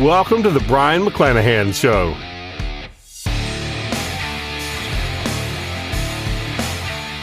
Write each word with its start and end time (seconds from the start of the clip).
Welcome 0.00 0.42
to 0.42 0.50
the 0.50 0.58
Brion 0.58 1.04
McClanahan 1.04 1.72
Show. 1.72 2.16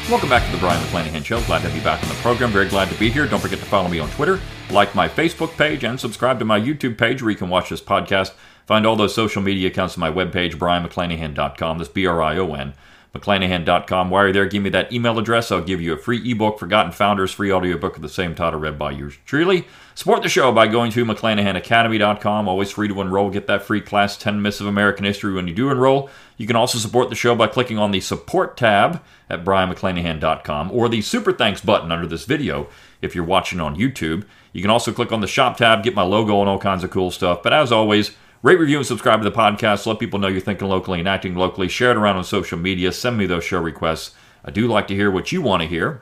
Welcome 0.09 0.29
back 0.29 0.45
to 0.45 0.51
the 0.53 0.57
Brion 0.57 0.81
McClanahan 0.83 1.25
Show. 1.25 1.41
Glad 1.41 1.63
to 1.63 1.75
you 1.75 1.81
back 1.81 2.01
on 2.01 2.07
the 2.07 2.15
program. 2.15 2.49
Very 2.49 2.69
glad 2.69 2.87
to 2.87 2.97
be 2.97 3.09
here. 3.09 3.27
Don't 3.27 3.41
forget 3.41 3.59
to 3.59 3.65
follow 3.65 3.89
me 3.89 3.99
on 3.99 4.09
Twitter, 4.11 4.39
like 4.69 4.95
my 4.95 5.09
Facebook 5.09 5.51
page, 5.57 5.83
and 5.83 5.99
subscribe 5.99 6.39
to 6.39 6.45
my 6.45 6.57
YouTube 6.57 6.97
page 6.97 7.21
where 7.21 7.31
you 7.31 7.35
can 7.35 7.49
watch 7.49 7.69
this 7.69 7.81
podcast. 7.81 8.31
Find 8.65 8.87
all 8.87 8.95
those 8.95 9.13
social 9.13 9.41
media 9.41 9.67
accounts 9.67 9.97
on 9.97 9.99
my 9.99 10.09
webpage, 10.09 10.53
brionmcclanahan.com. 10.53 11.77
That's 11.77 11.89
B 11.89 12.05
R 12.05 12.21
I 12.21 12.37
O 12.37 12.53
N. 12.53 12.73
McClanahan.com. 13.15 14.09
While 14.09 14.23
you're 14.23 14.33
there, 14.33 14.45
give 14.45 14.63
me 14.63 14.69
that 14.69 14.91
email 14.93 15.19
address. 15.19 15.51
I'll 15.51 15.61
give 15.61 15.81
you 15.81 15.93
a 15.93 15.97
free 15.97 16.31
ebook, 16.31 16.59
Forgotten 16.59 16.93
Founders, 16.93 17.31
free 17.31 17.51
audiobook 17.51 17.97
of 17.97 18.01
the 18.01 18.09
same 18.09 18.35
title, 18.35 18.59
read 18.59 18.79
by 18.79 18.91
yours 18.91 19.17
truly. 19.25 19.67
Support 19.95 20.23
the 20.23 20.29
show 20.29 20.51
by 20.53 20.67
going 20.67 20.91
to 20.91 21.05
McClanahanacademy.com. 21.05 22.47
Always 22.47 22.71
free 22.71 22.87
to 22.87 23.01
enroll. 23.01 23.29
Get 23.29 23.47
that 23.47 23.63
free 23.63 23.81
class 23.81 24.15
10 24.15 24.41
Myths 24.41 24.61
of 24.61 24.67
American 24.67 25.03
History 25.03 25.33
when 25.33 25.47
you 25.47 25.53
do 25.53 25.69
enroll. 25.69 26.09
You 26.37 26.47
can 26.47 26.55
also 26.55 26.77
support 26.77 27.09
the 27.09 27.15
show 27.15 27.35
by 27.35 27.47
clicking 27.47 27.77
on 27.77 27.91
the 27.91 27.99
support 27.99 28.55
tab 28.55 29.03
at 29.29 29.43
brionmcclanahan.com 29.43 30.71
or 30.71 30.87
the 30.87 31.01
super 31.01 31.33
thanks 31.33 31.61
button 31.61 31.91
under 31.91 32.07
this 32.07 32.25
video 32.25 32.67
if 33.01 33.13
you're 33.13 33.23
watching 33.25 33.59
on 33.59 33.75
YouTube. 33.75 34.23
You 34.53 34.61
can 34.61 34.71
also 34.71 34.91
click 34.91 35.11
on 35.11 35.21
the 35.21 35.27
shop 35.27 35.57
tab, 35.57 35.83
get 35.83 35.95
my 35.95 36.03
logo 36.03 36.39
and 36.39 36.49
all 36.49 36.59
kinds 36.59 36.83
of 36.83 36.91
cool 36.91 37.11
stuff. 37.11 37.43
But 37.43 37.53
as 37.53 37.71
always, 37.71 38.11
Rate, 38.43 38.57
review, 38.57 38.77
and 38.77 38.87
subscribe 38.87 39.21
to 39.21 39.29
the 39.29 39.35
podcast. 39.35 39.85
Let 39.85 39.99
people 39.99 40.17
know 40.17 40.27
you're 40.27 40.41
thinking 40.41 40.67
locally 40.67 40.97
and 40.97 41.07
acting 41.07 41.35
locally. 41.35 41.67
Share 41.67 41.91
it 41.91 41.97
around 41.97 42.17
on 42.17 42.23
social 42.23 42.57
media. 42.57 42.91
Send 42.91 43.15
me 43.15 43.27
those 43.27 43.43
show 43.43 43.61
requests. 43.61 44.15
I 44.43 44.49
do 44.49 44.67
like 44.67 44.87
to 44.87 44.95
hear 44.95 45.11
what 45.11 45.31
you 45.31 45.43
want 45.43 45.61
to 45.61 45.69
hear. 45.69 46.01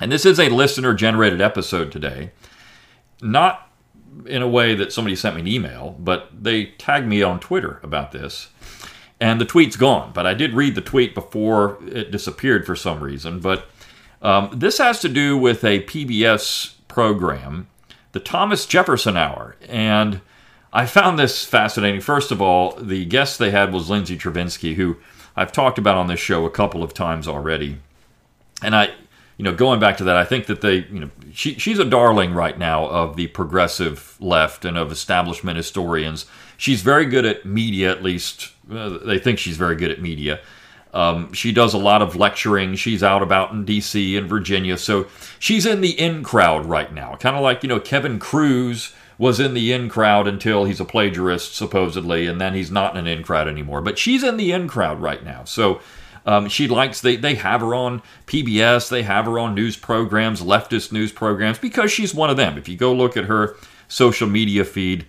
And 0.00 0.10
this 0.10 0.24
is 0.24 0.40
a 0.40 0.48
listener 0.48 0.94
generated 0.94 1.42
episode 1.42 1.92
today. 1.92 2.30
Not 3.20 3.70
in 4.24 4.40
a 4.40 4.48
way 4.48 4.74
that 4.74 4.90
somebody 4.90 5.14
sent 5.16 5.34
me 5.36 5.42
an 5.42 5.48
email, 5.48 5.94
but 5.98 6.30
they 6.32 6.64
tagged 6.78 7.06
me 7.06 7.22
on 7.22 7.40
Twitter 7.40 7.78
about 7.82 8.10
this. 8.10 8.48
And 9.20 9.38
the 9.38 9.44
tweet's 9.44 9.76
gone, 9.76 10.12
but 10.14 10.26
I 10.26 10.32
did 10.32 10.54
read 10.54 10.76
the 10.76 10.80
tweet 10.80 11.14
before 11.14 11.76
it 11.86 12.10
disappeared 12.10 12.64
for 12.64 12.74
some 12.74 13.00
reason. 13.00 13.38
But 13.40 13.66
um, 14.22 14.48
this 14.50 14.78
has 14.78 15.00
to 15.00 15.10
do 15.10 15.36
with 15.36 15.62
a 15.62 15.82
PBS 15.84 16.72
program, 16.88 17.66
the 18.12 18.20
Thomas 18.20 18.64
Jefferson 18.64 19.18
Hour. 19.18 19.56
And 19.68 20.22
I 20.76 20.84
found 20.84 21.18
this 21.18 21.42
fascinating. 21.42 22.02
First 22.02 22.30
of 22.30 22.42
all, 22.42 22.72
the 22.72 23.06
guest 23.06 23.38
they 23.38 23.50
had 23.50 23.72
was 23.72 23.88
Lindsay 23.88 24.18
Chervinsky, 24.18 24.74
who 24.74 24.98
I've 25.34 25.50
talked 25.50 25.78
about 25.78 25.96
on 25.96 26.06
this 26.06 26.20
show 26.20 26.44
a 26.44 26.50
couple 26.50 26.82
of 26.82 26.92
times 26.92 27.26
already. 27.26 27.78
And 28.62 28.76
I, 28.76 28.90
you 29.38 29.44
know, 29.44 29.54
going 29.54 29.80
back 29.80 29.96
to 29.96 30.04
that, 30.04 30.18
I 30.18 30.24
think 30.26 30.44
that 30.46 30.60
they, 30.60 30.84
you 30.90 31.00
know, 31.00 31.10
she, 31.32 31.54
she's 31.54 31.78
a 31.78 31.84
darling 31.86 32.34
right 32.34 32.58
now 32.58 32.86
of 32.90 33.16
the 33.16 33.28
progressive 33.28 34.18
left 34.20 34.66
and 34.66 34.76
of 34.76 34.92
establishment 34.92 35.56
historians. 35.56 36.26
She's 36.58 36.82
very 36.82 37.06
good 37.06 37.24
at 37.24 37.46
media, 37.46 37.90
at 37.90 38.02
least 38.02 38.52
uh, 38.70 38.98
they 38.98 39.18
think 39.18 39.38
she's 39.38 39.56
very 39.56 39.76
good 39.76 39.90
at 39.90 40.02
media. 40.02 40.40
Um, 40.92 41.32
she 41.32 41.52
does 41.52 41.72
a 41.72 41.78
lot 41.78 42.02
of 42.02 42.16
lecturing. 42.16 42.74
She's 42.74 43.02
out 43.02 43.22
about 43.22 43.50
in 43.50 43.64
D.C. 43.64 44.14
and 44.14 44.28
Virginia, 44.28 44.76
so 44.76 45.06
she's 45.38 45.64
in 45.64 45.80
the 45.80 45.98
in 45.98 46.22
crowd 46.22 46.66
right 46.66 46.92
now, 46.92 47.16
kind 47.16 47.34
of 47.34 47.42
like 47.42 47.62
you 47.62 47.68
know 47.70 47.80
Kevin 47.80 48.18
Kruse 48.18 48.94
was 49.18 49.40
in 49.40 49.54
the 49.54 49.72
in 49.72 49.88
crowd 49.88 50.28
until 50.28 50.64
he's 50.64 50.80
a 50.80 50.84
plagiarist, 50.84 51.54
supposedly, 51.54 52.26
and 52.26 52.40
then 52.40 52.54
he's 52.54 52.70
not 52.70 52.96
in 52.96 53.06
an 53.06 53.06
in 53.06 53.22
crowd 53.22 53.48
anymore. 53.48 53.80
But 53.80 53.98
she's 53.98 54.22
in 54.22 54.36
the 54.36 54.52
in 54.52 54.68
crowd 54.68 55.00
right 55.00 55.24
now. 55.24 55.44
So 55.44 55.80
um, 56.26 56.48
she 56.48 56.68
likes, 56.68 57.00
they, 57.00 57.16
they 57.16 57.34
have 57.36 57.60
her 57.60 57.74
on 57.74 58.02
PBS, 58.26 58.90
they 58.90 59.02
have 59.04 59.24
her 59.24 59.38
on 59.38 59.54
news 59.54 59.76
programs, 59.76 60.42
leftist 60.42 60.92
news 60.92 61.12
programs, 61.12 61.58
because 61.58 61.90
she's 61.90 62.14
one 62.14 62.30
of 62.30 62.36
them. 62.36 62.58
If 62.58 62.68
you 62.68 62.76
go 62.76 62.92
look 62.92 63.16
at 63.16 63.24
her 63.24 63.56
social 63.88 64.28
media 64.28 64.64
feed, 64.64 65.06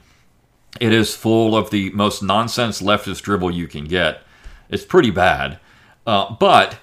it 0.80 0.94
is 0.94 1.16
full 1.16 1.56
of 1.56 1.70
the 1.72 1.90
most 1.90 2.22
nonsense 2.22 2.82
leftist 2.82 3.24
dribble 3.24 3.52
you 3.52 3.68
can 3.68 3.86
get. 3.86 4.22
It's 4.70 4.86
pretty 4.86 5.12
bad. 5.12 5.60
Uh, 6.06 6.34
but 6.40 6.78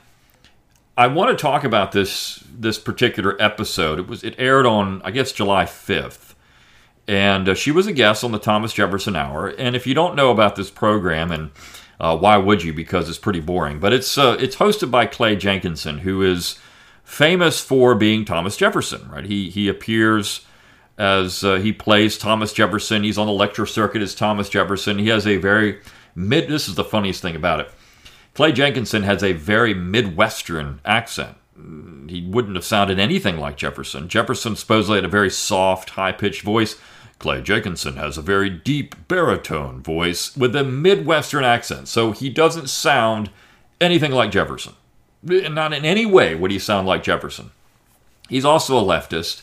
I 0.97 1.07
want 1.07 1.37
to 1.37 1.41
talk 1.41 1.65
about 1.65 1.93
this 1.93 2.45
this 2.57 2.79
particular 2.79 3.41
episode. 3.41 3.99
It 3.99 4.07
was 4.07 4.23
it 4.23 4.35
aired 4.39 4.67
on 4.67 5.01
I 5.03 5.11
guess 5.11 5.33
July 5.33 5.65
5th 5.65 6.34
and 7.07 7.49
uh, 7.49 7.55
she 7.55 7.71
was 7.71 7.87
a 7.87 7.93
guest 7.93 8.25
on 8.25 8.33
the 8.33 8.39
Thomas 8.39 8.73
Jefferson 8.73 9.17
Hour. 9.17 9.49
And 9.49 9.77
if 9.77 9.87
you 9.87 9.95
don't 9.95 10.17
know 10.17 10.31
about 10.31 10.57
this 10.57 10.71
program, 10.71 11.31
and 11.31 11.51
uh, 12.01 12.17
why 12.17 12.37
would 12.37 12.63
you? 12.63 12.73
Because 12.73 13.09
it's 13.09 13.19
pretty 13.19 13.41
boring. 13.41 13.79
But 13.79 13.93
it's 13.93 14.17
uh, 14.17 14.37
it's 14.41 14.57
hosted 14.57 14.91
by 14.91 15.07
Clay 15.07 15.37
Jenkinson, 15.37 15.99
who 15.99 16.23
is 16.23 16.59
famous 17.03 17.61
for 17.61 17.95
being 17.95 18.25
Thomas 18.25 18.57
Jefferson. 18.57 19.09
Right? 19.11 19.25
He 19.25 19.51
he 19.51 19.69
appears 19.69 20.47
as 20.97 21.45
uh, 21.45 21.57
he 21.57 21.73
plays 21.73 22.17
Thomas 22.17 22.53
Jefferson. 22.53 23.03
He's 23.03 23.19
on 23.19 23.27
the 23.27 23.33
lecture 23.33 23.67
circuit 23.67 24.03
as 24.03 24.15
Thomas 24.15 24.49
Jefferson. 24.49 24.99
He 24.99 25.09
has 25.09 25.27
a 25.27 25.37
very 25.37 25.81
mid. 26.15 26.49
This 26.49 26.69
is 26.69 26.75
the 26.75 26.85
funniest 26.85 27.21
thing 27.21 27.37
about 27.37 27.61
it. 27.61 27.71
Clay 28.35 28.51
Jenkinson 28.51 29.05
has 29.05 29.23
a 29.23 29.33
very 29.33 29.75
Midwestern 29.75 30.81
accent 30.85 31.37
he 32.09 32.27
wouldn't 32.29 32.57
have 32.57 32.65
sounded 32.65 32.99
anything 32.99 33.39
like 33.39 33.57
Jefferson. 33.57 34.09
Jefferson 34.09 34.57
supposedly 34.57 34.97
had 34.97 35.05
a 35.05 35.09
very 35.09 35.31
soft, 35.31 35.91
high 35.91 36.13
pitched 36.13 36.43
voice. 36.43 36.77
Clay 37.19 37.41
Jenkinson 37.41 37.97
has 37.97 38.19
a 38.19 38.23
very 38.23 38.51
deep 38.51 38.95
baritone 39.09 39.83
voice 39.83 40.37
with 40.37 40.55
a 40.57 40.65
Midwestern 40.65 41.45
accent, 41.45 41.89
so 41.89 42.11
he 42.11 42.29
doesn't 42.29 42.69
sound 42.69 43.31
anything 43.81 44.13
like 44.13 44.31
Jefferson. 44.31 44.75
Not 45.23 45.73
in 45.73 45.85
any 45.85 46.05
way 46.05 46.35
would 46.35 46.51
he 46.51 46.59
sound 46.59 46.87
like 46.87 47.03
Jefferson. 47.03 47.51
He's 48.29 48.45
also 48.45 48.79
a 48.79 48.83
leftist, 48.83 49.43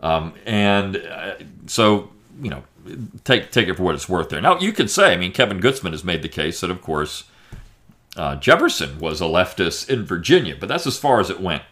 um, 0.00 0.34
and 0.44 0.96
uh, 0.96 1.34
so 1.66 2.10
you 2.42 2.50
know, 2.50 2.64
take 3.22 3.50
take 3.50 3.68
it 3.68 3.76
for 3.76 3.84
what 3.84 3.94
it's 3.94 4.08
worth. 4.08 4.28
There. 4.28 4.40
Now 4.40 4.58
you 4.58 4.72
could 4.72 4.90
say, 4.90 5.12
I 5.12 5.16
mean, 5.16 5.32
Kevin 5.32 5.60
Gutzman 5.60 5.92
has 5.92 6.04
made 6.04 6.22
the 6.22 6.28
case 6.28 6.60
that, 6.60 6.70
of 6.70 6.82
course, 6.82 7.24
uh, 8.16 8.36
Jefferson 8.36 8.98
was 8.98 9.20
a 9.20 9.24
leftist 9.24 9.88
in 9.88 10.04
Virginia, 10.04 10.56
but 10.58 10.68
that's 10.68 10.86
as 10.86 10.98
far 10.98 11.20
as 11.20 11.30
it 11.30 11.40
went. 11.40 11.62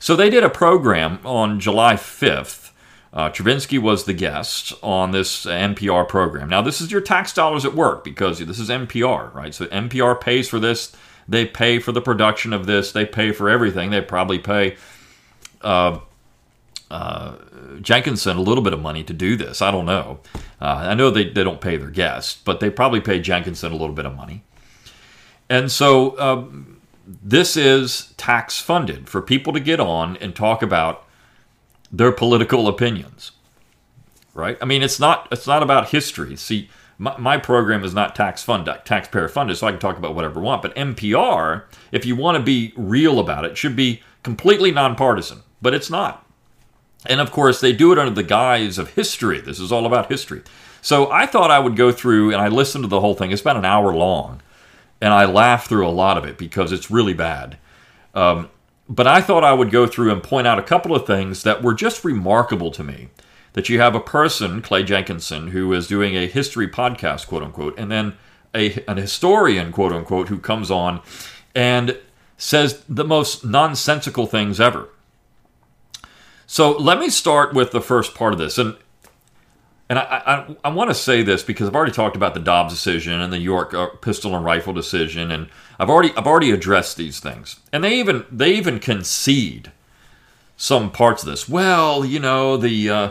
So 0.00 0.14
they 0.14 0.30
did 0.30 0.44
a 0.44 0.50
program 0.50 1.18
on 1.24 1.60
July 1.60 1.94
5th 1.94 2.68
uh, 3.12 3.30
Chervinsky 3.30 3.78
was 3.78 4.04
the 4.04 4.12
guest 4.12 4.74
on 4.82 5.12
this 5.12 5.46
NPR 5.46 6.06
program. 6.06 6.48
Now, 6.48 6.60
this 6.60 6.80
is 6.80 6.92
your 6.92 7.00
tax 7.00 7.32
dollars 7.32 7.64
at 7.64 7.74
work 7.74 8.04
because 8.04 8.38
this 8.38 8.58
is 8.58 8.68
NPR, 8.68 9.32
right? 9.34 9.54
So 9.54 9.66
NPR 9.66 10.20
pays 10.20 10.48
for 10.48 10.58
this. 10.58 10.94
They 11.26 11.46
pay 11.46 11.78
for 11.78 11.92
the 11.92 12.00
production 12.00 12.52
of 12.52 12.66
this. 12.66 12.92
They 12.92 13.06
pay 13.06 13.32
for 13.32 13.48
everything. 13.48 13.90
They 13.90 14.00
probably 14.02 14.38
pay 14.38 14.76
uh, 15.62 16.00
uh, 16.90 17.36
Jenkinson 17.80 18.36
a 18.36 18.42
little 18.42 18.62
bit 18.62 18.72
of 18.72 18.80
money 18.80 19.02
to 19.04 19.12
do 19.12 19.36
this. 19.36 19.62
I 19.62 19.70
don't 19.70 19.86
know. 19.86 20.20
Uh, 20.60 20.88
I 20.90 20.94
know 20.94 21.10
they, 21.10 21.30
they 21.30 21.44
don't 21.44 21.60
pay 21.60 21.76
their 21.76 21.90
guests, 21.90 22.38
but 22.44 22.60
they 22.60 22.68
probably 22.68 23.00
pay 23.00 23.20
Jenkinson 23.20 23.72
a 23.72 23.76
little 23.76 23.94
bit 23.94 24.06
of 24.06 24.14
money. 24.14 24.44
And 25.50 25.70
so 25.72 26.18
um, 26.18 26.80
this 27.06 27.56
is 27.56 28.12
tax 28.16 28.60
funded 28.60 29.08
for 29.08 29.22
people 29.22 29.52
to 29.52 29.60
get 29.60 29.80
on 29.80 30.16
and 30.18 30.34
talk 30.34 30.62
about 30.62 31.06
their 31.90 32.12
political 32.12 32.68
opinions. 32.68 33.32
Right? 34.34 34.58
I 34.60 34.66
mean, 34.66 34.82
it's 34.82 35.00
not 35.00 35.26
it's 35.32 35.46
not 35.46 35.62
about 35.62 35.88
history. 35.88 36.36
See, 36.36 36.68
my, 36.98 37.16
my 37.16 37.38
program 37.38 37.82
is 37.82 37.94
not 37.94 38.14
tax 38.14 38.42
funded, 38.42 38.84
taxpayer 38.84 39.28
funded, 39.28 39.56
so 39.56 39.66
I 39.66 39.70
can 39.70 39.80
talk 39.80 39.96
about 39.96 40.14
whatever 40.14 40.40
I 40.40 40.42
want. 40.42 40.62
But 40.62 40.76
NPR, 40.76 41.64
if 41.90 42.04
you 42.04 42.14
want 42.14 42.36
to 42.36 42.42
be 42.42 42.72
real 42.76 43.18
about 43.18 43.44
it, 43.44 43.56
should 43.56 43.74
be 43.74 44.02
completely 44.22 44.70
nonpartisan. 44.70 45.42
But 45.62 45.74
it's 45.74 45.90
not. 45.90 46.24
And 47.06 47.20
of 47.20 47.30
course, 47.30 47.60
they 47.60 47.72
do 47.72 47.92
it 47.92 47.98
under 47.98 48.14
the 48.14 48.22
guise 48.22 48.78
of 48.78 48.90
history. 48.90 49.40
This 49.40 49.60
is 49.60 49.72
all 49.72 49.86
about 49.86 50.10
history. 50.10 50.42
So 50.82 51.10
I 51.10 51.26
thought 51.26 51.50
I 51.50 51.58
would 51.58 51.76
go 51.76 51.90
through 51.90 52.32
and 52.32 52.40
I 52.40 52.48
listened 52.48 52.84
to 52.84 52.88
the 52.88 53.00
whole 53.00 53.14
thing. 53.14 53.30
It's 53.30 53.40
about 53.40 53.56
an 53.56 53.64
hour 53.64 53.94
long. 53.94 54.40
And 55.00 55.12
I 55.12 55.24
laughed 55.24 55.68
through 55.68 55.86
a 55.86 55.90
lot 55.90 56.18
of 56.18 56.24
it 56.24 56.38
because 56.38 56.72
it's 56.72 56.90
really 56.90 57.14
bad. 57.14 57.58
Um, 58.14 58.50
but 58.88 59.06
I 59.06 59.20
thought 59.20 59.44
I 59.44 59.52
would 59.52 59.70
go 59.70 59.86
through 59.86 60.10
and 60.10 60.22
point 60.22 60.46
out 60.46 60.58
a 60.58 60.62
couple 60.62 60.94
of 60.94 61.06
things 61.06 61.42
that 61.42 61.62
were 61.62 61.74
just 61.74 62.04
remarkable 62.04 62.70
to 62.72 62.82
me. 62.82 63.08
That 63.52 63.68
you 63.68 63.80
have 63.80 63.94
a 63.94 64.00
person, 64.00 64.62
Clay 64.62 64.82
Jenkinson, 64.82 65.48
who 65.48 65.72
is 65.72 65.88
doing 65.88 66.16
a 66.16 66.26
history 66.26 66.68
podcast, 66.68 67.26
quote 67.26 67.42
unquote, 67.42 67.78
and 67.78 67.90
then 67.90 68.16
a, 68.54 68.84
an 68.86 68.96
historian, 68.96 69.72
quote 69.72 69.92
unquote, 69.92 70.28
who 70.28 70.38
comes 70.38 70.70
on 70.70 71.00
and 71.54 71.98
says 72.36 72.84
the 72.88 73.04
most 73.04 73.44
nonsensical 73.44 74.26
things 74.26 74.60
ever. 74.60 74.88
So 76.46 76.76
let 76.76 76.98
me 76.98 77.10
start 77.10 77.52
with 77.52 77.72
the 77.72 77.80
first 77.80 78.14
part 78.14 78.32
of 78.32 78.38
this. 78.38 78.58
And 78.58 78.76
and 79.88 79.98
I, 79.98 80.02
I, 80.02 80.56
I 80.64 80.68
want 80.68 80.90
to 80.90 80.94
say 80.94 81.22
this 81.22 81.42
because 81.42 81.68
I've 81.68 81.74
already 81.74 81.92
talked 81.92 82.16
about 82.16 82.34
the 82.34 82.40
Dobbs 82.40 82.72
decision 82.72 83.20
and 83.20 83.32
the 83.32 83.38
York 83.38 83.72
uh, 83.72 83.86
pistol 83.86 84.36
and 84.36 84.44
rifle 84.44 84.72
decision, 84.72 85.30
and 85.30 85.48
I've 85.78 85.88
already 85.88 86.12
I've 86.16 86.26
already 86.26 86.50
addressed 86.50 86.96
these 86.96 87.20
things, 87.20 87.60
and 87.72 87.82
they 87.82 87.98
even 87.98 88.24
they 88.30 88.52
even 88.54 88.80
concede 88.80 89.72
some 90.56 90.90
parts 90.90 91.22
of 91.22 91.30
this. 91.30 91.48
Well, 91.48 92.04
you 92.04 92.18
know 92.18 92.56
the. 92.56 92.90
Uh, 92.90 93.10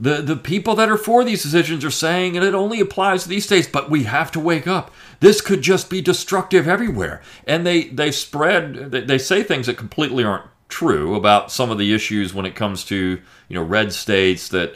the, 0.00 0.20
the 0.20 0.36
people 0.36 0.74
that 0.76 0.90
are 0.90 0.96
for 0.96 1.22
these 1.22 1.44
decisions 1.44 1.84
are 1.84 1.90
saying 1.90 2.36
and 2.36 2.44
it 2.44 2.54
only 2.54 2.80
applies 2.80 3.22
to 3.22 3.28
these 3.28 3.44
states, 3.44 3.68
but 3.68 3.88
we 3.88 4.02
have 4.02 4.32
to 4.32 4.40
wake 4.40 4.66
up. 4.66 4.90
This 5.20 5.40
could 5.40 5.62
just 5.62 5.88
be 5.88 6.00
destructive 6.00 6.66
everywhere. 6.66 7.22
And 7.46 7.64
they, 7.64 7.84
they 7.84 8.10
spread, 8.10 8.90
they, 8.90 9.02
they 9.02 9.18
say 9.18 9.44
things 9.44 9.66
that 9.66 9.76
completely 9.76 10.24
aren't 10.24 10.46
true 10.68 11.14
about 11.14 11.52
some 11.52 11.70
of 11.70 11.78
the 11.78 11.94
issues 11.94 12.34
when 12.34 12.46
it 12.46 12.56
comes 12.56 12.82
to, 12.86 13.20
you 13.48 13.54
know, 13.54 13.62
red 13.62 13.92
states 13.92 14.48
that 14.48 14.74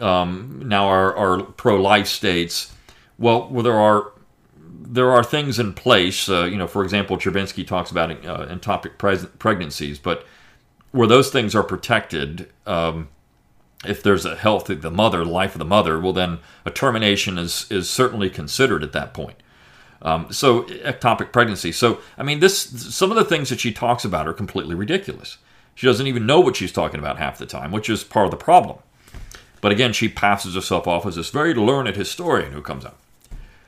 um, 0.00 0.62
now 0.64 0.86
are, 0.86 1.14
are 1.16 1.42
pro-life 1.42 2.06
states. 2.06 2.72
Well, 3.18 3.48
well, 3.50 3.62
there 3.62 3.78
are 3.78 4.12
there 4.86 5.10
are 5.10 5.24
things 5.24 5.58
in 5.58 5.72
place. 5.72 6.28
Uh, 6.28 6.44
you 6.44 6.56
know, 6.56 6.66
for 6.66 6.84
example, 6.84 7.16
Chervinsky 7.16 7.66
talks 7.66 7.90
about 7.90 8.10
uh, 8.10 8.46
ectopic 8.46 8.98
pres- 8.98 9.26
pregnancies, 9.38 9.98
but 9.98 10.26
where 10.92 11.08
those 11.08 11.30
things 11.30 11.54
are 11.54 11.62
protected, 11.64 12.50
um, 12.66 13.08
if 13.84 14.02
there's 14.02 14.24
a 14.24 14.36
health 14.36 14.70
of 14.70 14.82
the 14.82 14.90
mother, 14.90 15.24
life 15.24 15.54
of 15.54 15.58
the 15.58 15.64
mother, 15.64 15.98
well, 15.98 16.12
then 16.12 16.38
a 16.64 16.70
termination 16.70 17.38
is 17.38 17.66
is 17.70 17.88
certainly 17.90 18.30
considered 18.30 18.82
at 18.82 18.92
that 18.92 19.14
point. 19.14 19.36
Um, 20.02 20.30
so 20.32 20.64
ectopic 20.64 21.32
pregnancy. 21.32 21.72
So 21.72 22.00
I 22.18 22.22
mean, 22.22 22.40
this 22.40 22.58
some 22.94 23.10
of 23.10 23.16
the 23.16 23.24
things 23.24 23.48
that 23.48 23.60
she 23.60 23.72
talks 23.72 24.04
about 24.04 24.28
are 24.28 24.34
completely 24.34 24.74
ridiculous. 24.74 25.38
She 25.74 25.86
doesn't 25.86 26.06
even 26.06 26.26
know 26.26 26.40
what 26.40 26.56
she's 26.56 26.72
talking 26.72 27.00
about 27.00 27.18
half 27.18 27.38
the 27.38 27.46
time, 27.46 27.72
which 27.72 27.90
is 27.90 28.04
part 28.04 28.26
of 28.26 28.30
the 28.30 28.36
problem. 28.36 28.78
But 29.64 29.72
again, 29.72 29.94
she 29.94 30.10
passes 30.10 30.54
herself 30.54 30.86
off 30.86 31.06
as 31.06 31.16
this 31.16 31.30
very 31.30 31.54
learned 31.54 31.96
historian 31.96 32.52
who 32.52 32.60
comes 32.60 32.84
out. 32.84 32.98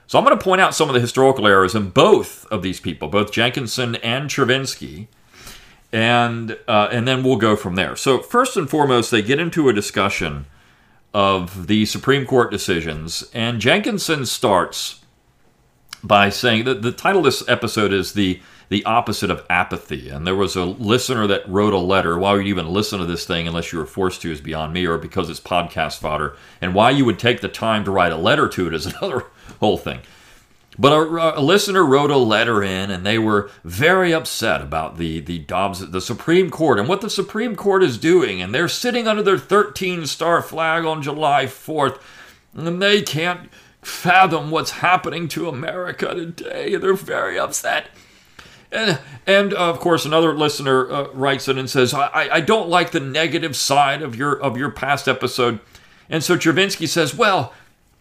So 0.06 0.18
I'm 0.18 0.26
going 0.26 0.36
to 0.38 0.44
point 0.44 0.60
out 0.60 0.74
some 0.74 0.90
of 0.90 0.94
the 0.94 1.00
historical 1.00 1.46
errors 1.46 1.74
in 1.74 1.88
both 1.88 2.44
of 2.50 2.60
these 2.60 2.80
people, 2.80 3.08
both 3.08 3.32
Jenkinson 3.32 3.94
and 3.96 4.28
Chervinsky, 4.28 5.06
and 5.94 6.58
uh, 6.68 6.90
and 6.92 7.08
then 7.08 7.22
we'll 7.22 7.38
go 7.38 7.56
from 7.56 7.76
there. 7.76 7.96
So 7.96 8.18
first 8.18 8.58
and 8.58 8.68
foremost, 8.68 9.10
they 9.10 9.22
get 9.22 9.40
into 9.40 9.70
a 9.70 9.72
discussion 9.72 10.44
of 11.14 11.66
the 11.66 11.86
Supreme 11.86 12.26
Court 12.26 12.50
decisions, 12.50 13.30
and 13.32 13.58
Jenkinson 13.58 14.26
starts 14.26 15.00
by 16.04 16.28
saying 16.28 16.64
that 16.66 16.82
the 16.82 16.92
title 16.92 17.20
of 17.20 17.24
this 17.24 17.48
episode 17.48 17.94
is 17.94 18.12
the 18.12 18.42
the 18.68 18.84
opposite 18.84 19.30
of 19.30 19.44
apathy. 19.48 20.08
And 20.08 20.26
there 20.26 20.34
was 20.34 20.56
a 20.56 20.64
listener 20.64 21.26
that 21.26 21.48
wrote 21.48 21.72
a 21.72 21.78
letter. 21.78 22.18
Why 22.18 22.32
would 22.32 22.46
you 22.46 22.50
even 22.50 22.68
listen 22.68 22.98
to 22.98 23.04
this 23.04 23.26
thing 23.26 23.46
unless 23.46 23.72
you 23.72 23.78
were 23.78 23.86
forced 23.86 24.22
to 24.22 24.32
is 24.32 24.40
beyond 24.40 24.72
me 24.72 24.86
or 24.86 24.98
because 24.98 25.30
it's 25.30 25.40
podcast 25.40 25.98
fodder. 25.98 26.36
And 26.60 26.74
why 26.74 26.90
you 26.90 27.04
would 27.04 27.18
take 27.18 27.40
the 27.40 27.48
time 27.48 27.84
to 27.84 27.90
write 27.90 28.12
a 28.12 28.16
letter 28.16 28.48
to 28.48 28.66
it 28.66 28.74
is 28.74 28.86
another 29.00 29.24
whole 29.60 29.78
thing. 29.78 30.00
But 30.78 30.92
a, 30.92 31.38
a, 31.38 31.40
listener 31.40 31.84
wrote 31.84 32.10
a 32.10 32.18
letter 32.18 32.62
in, 32.62 32.90
and 32.90 33.06
they 33.06 33.18
were 33.18 33.50
very 33.64 34.12
upset 34.12 34.60
about 34.60 34.98
the 34.98 35.20
the 35.20 35.38
Dobbs, 35.38 35.90
the 35.90 36.02
Supreme 36.02 36.50
Court, 36.50 36.78
and 36.78 36.86
what 36.86 37.00
the 37.00 37.08
Supreme 37.08 37.56
Court 37.56 37.82
is 37.82 37.96
doing. 37.96 38.42
And 38.42 38.54
they're 38.54 38.68
sitting 38.68 39.08
under 39.08 39.22
their 39.22 39.38
13 39.38 40.06
star 40.06 40.42
flag 40.42 40.84
on 40.84 41.02
July 41.02 41.46
4th, 41.46 41.98
and 42.54 42.82
they 42.82 43.00
can't 43.00 43.48
fathom 43.80 44.50
what's 44.50 44.72
happening 44.72 45.28
to 45.28 45.48
America 45.48 46.14
today. 46.14 46.76
They're 46.76 46.94
very 46.94 47.38
upset. 47.38 47.86
And, 48.72 48.98
and 49.26 49.54
uh, 49.54 49.70
of 49.70 49.78
course, 49.78 50.04
another 50.04 50.34
listener 50.34 50.90
uh, 50.90 51.08
writes 51.12 51.48
in 51.48 51.58
and 51.58 51.70
says, 51.70 51.94
I, 51.94 52.28
I 52.32 52.40
don't 52.40 52.68
like 52.68 52.90
the 52.90 53.00
negative 53.00 53.56
side 53.56 54.02
of 54.02 54.16
your 54.16 54.32
of 54.40 54.56
your 54.56 54.70
past 54.70 55.08
episode. 55.08 55.60
And 56.08 56.22
so 56.22 56.36
Chervinsky 56.36 56.88
says, 56.88 57.14
Well, 57.14 57.52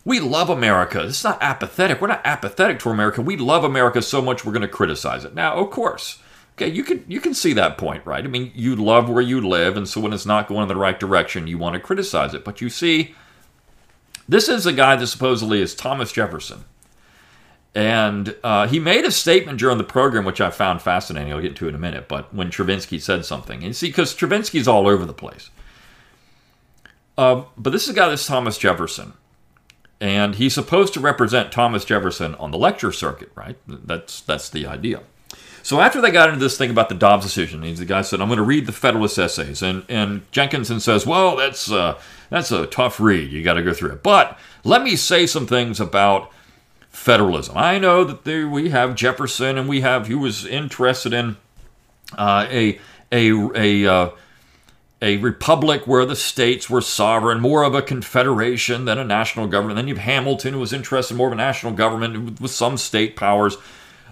we 0.05 0.19
love 0.19 0.49
America. 0.49 1.03
It's 1.03 1.23
not 1.23 1.41
apathetic. 1.41 1.99
We're 1.99 2.07
not 2.07 2.25
apathetic 2.25 2.79
to 2.79 2.89
America. 2.89 3.21
We 3.21 3.37
love 3.37 3.63
America 3.63 4.01
so 4.01 4.21
much 4.21 4.45
we're 4.45 4.53
going 4.53 4.61
to 4.61 4.67
criticize 4.67 5.25
it. 5.25 5.33
Now, 5.33 5.55
of 5.55 5.71
course, 5.71 6.19
okay, 6.55 6.69
you 6.69 6.83
can 6.83 7.03
you 7.07 7.19
can 7.19 7.33
see 7.33 7.53
that 7.53 7.77
point, 7.77 8.05
right? 8.05 8.23
I 8.23 8.27
mean, 8.27 8.51
you 8.53 8.75
love 8.75 9.09
where 9.09 9.21
you 9.21 9.41
live, 9.41 9.75
and 9.75 9.87
so 9.87 9.99
when 9.99 10.13
it's 10.13 10.25
not 10.25 10.47
going 10.47 10.63
in 10.63 10.67
the 10.67 10.75
right 10.75 10.99
direction, 10.99 11.47
you 11.47 11.57
want 11.57 11.73
to 11.73 11.79
criticize 11.79 12.33
it. 12.33 12.45
But 12.45 12.61
you 12.61 12.69
see, 12.69 13.15
this 14.29 14.47
is 14.47 14.65
a 14.65 14.73
guy 14.73 14.95
that 14.95 15.07
supposedly 15.07 15.61
is 15.61 15.73
Thomas 15.73 16.11
Jefferson. 16.11 16.65
And 17.75 18.33
uh, 18.41 18.67
he 18.67 18.79
made 18.79 19.03
a 19.03 19.11
statement 19.11 19.59
during 19.59 19.77
the 19.77 19.83
program, 19.83 20.23
which 20.23 20.39
I 20.39 20.49
found 20.49 20.81
fascinating. 20.81 21.33
I'll 21.33 21.41
get 21.41 21.57
to 21.57 21.67
in 21.67 21.75
a 21.75 21.77
minute. 21.77 22.07
But 22.07 22.33
when 22.33 22.49
Chervinsky 22.49 23.01
said 23.01 23.25
something, 23.25 23.63
and 23.63 23.75
see, 23.75 23.87
because 23.87 24.15
Chervinsky's 24.15 24.67
all 24.67 24.87
over 24.87 25.05
the 25.05 25.13
place. 25.13 25.49
Uh, 27.17 27.43
but 27.57 27.71
this 27.71 27.83
is 27.83 27.89
a 27.89 27.93
guy 27.93 28.07
that's 28.07 28.25
Thomas 28.25 28.57
Jefferson. 28.57 29.13
And 29.99 30.35
he's 30.35 30.53
supposed 30.53 30.93
to 30.93 30.99
represent 31.01 31.51
Thomas 31.51 31.83
Jefferson 31.83 32.35
on 32.35 32.51
the 32.51 32.57
lecture 32.57 32.91
circuit, 32.93 33.31
right? 33.35 33.57
That's, 33.67 34.21
that's 34.21 34.49
the 34.49 34.65
idea. 34.67 35.01
So 35.61 35.81
after 35.81 35.99
they 35.99 36.11
got 36.11 36.29
into 36.29 36.39
this 36.39 36.57
thing 36.57 36.69
about 36.69 36.89
the 36.89 36.95
Dobbs 36.95 37.25
decision, 37.25 37.61
the 37.61 37.85
guy 37.85 38.03
said, 38.03 38.21
"I'm 38.21 38.27
going 38.27 38.37
to 38.37 38.43
read 38.43 38.67
the 38.67 38.71
Federalist 38.71 39.17
essays," 39.17 39.63
and 39.63 39.83
and 39.89 40.21
Jenkinson 40.31 40.79
says, 40.79 41.07
"Well, 41.07 41.35
that's 41.37 41.71
uh, 41.71 41.99
that's 42.29 42.51
a 42.51 42.67
tough 42.67 42.99
read. 42.99 43.31
You 43.31 43.41
got 43.41 43.55
to 43.55 43.63
go 43.63 43.73
through 43.73 43.93
it." 43.93 44.03
But 44.03 44.37
let 44.63 44.83
me 44.83 44.95
say 44.95 45.25
some 45.25 45.47
things 45.47 45.79
about 45.79 46.31
federalism. 46.95 47.57
I 47.57 47.77
know 47.77 48.03
that 48.03 48.23
there, 48.23 48.47
we 48.47 48.69
have 48.69 48.95
Jefferson, 48.95 49.57
and 49.57 49.67
we 49.67 49.81
have 49.81 50.07
he 50.07 50.15
was 50.15 50.45
interested 50.45 51.13
in 51.13 51.37
uh, 52.17 52.47
a 52.49 52.79
a 53.11 53.31
a 53.55 53.91
uh, 53.91 54.09
a 55.01 55.17
republic 55.17 55.85
where 55.85 56.05
the 56.05 56.15
states 56.15 56.69
were 56.69 56.81
sovereign, 56.81 57.41
more 57.41 57.63
of 57.63 57.75
a 57.75 57.81
confederation 57.81 58.85
than 58.85 58.97
a 58.97 59.03
national 59.03 59.47
government. 59.47 59.75
Then 59.75 59.87
you 59.87 59.95
have 59.95 60.03
Hamilton, 60.03 60.53
who 60.53 60.59
was 60.59 60.73
interested 60.73 61.13
in 61.13 61.17
more 61.17 61.27
of 61.27 61.33
a 61.33 61.37
national 61.37 61.73
government 61.73 62.39
with 62.39 62.51
some 62.51 62.77
state 62.77 63.15
powers. 63.15 63.57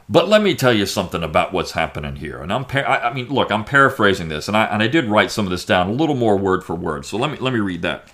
But 0.09 0.27
let 0.27 0.43
me 0.43 0.53
tell 0.53 0.73
you 0.73 0.85
something 0.85 1.23
about 1.23 1.53
what's 1.53 1.71
happening 1.71 2.17
here. 2.17 2.41
And 2.41 2.51
I'm, 2.51 2.65
par- 2.65 2.87
I, 2.87 3.09
I 3.09 3.13
mean, 3.13 3.29
look, 3.29 3.49
I'm 3.49 3.63
paraphrasing 3.63 4.27
this, 4.27 4.49
and 4.49 4.57
I 4.57 4.65
and 4.65 4.83
I 4.83 4.87
did 4.87 5.05
write 5.05 5.31
some 5.31 5.45
of 5.45 5.51
this 5.51 5.65
down 5.65 5.89
a 5.89 5.93
little 5.93 6.15
more 6.15 6.37
word 6.37 6.63
for 6.65 6.75
word. 6.75 7.05
So 7.05 7.17
let 7.17 7.31
me 7.31 7.37
let 7.37 7.53
me 7.53 7.59
read 7.59 7.81
that. 7.83 8.11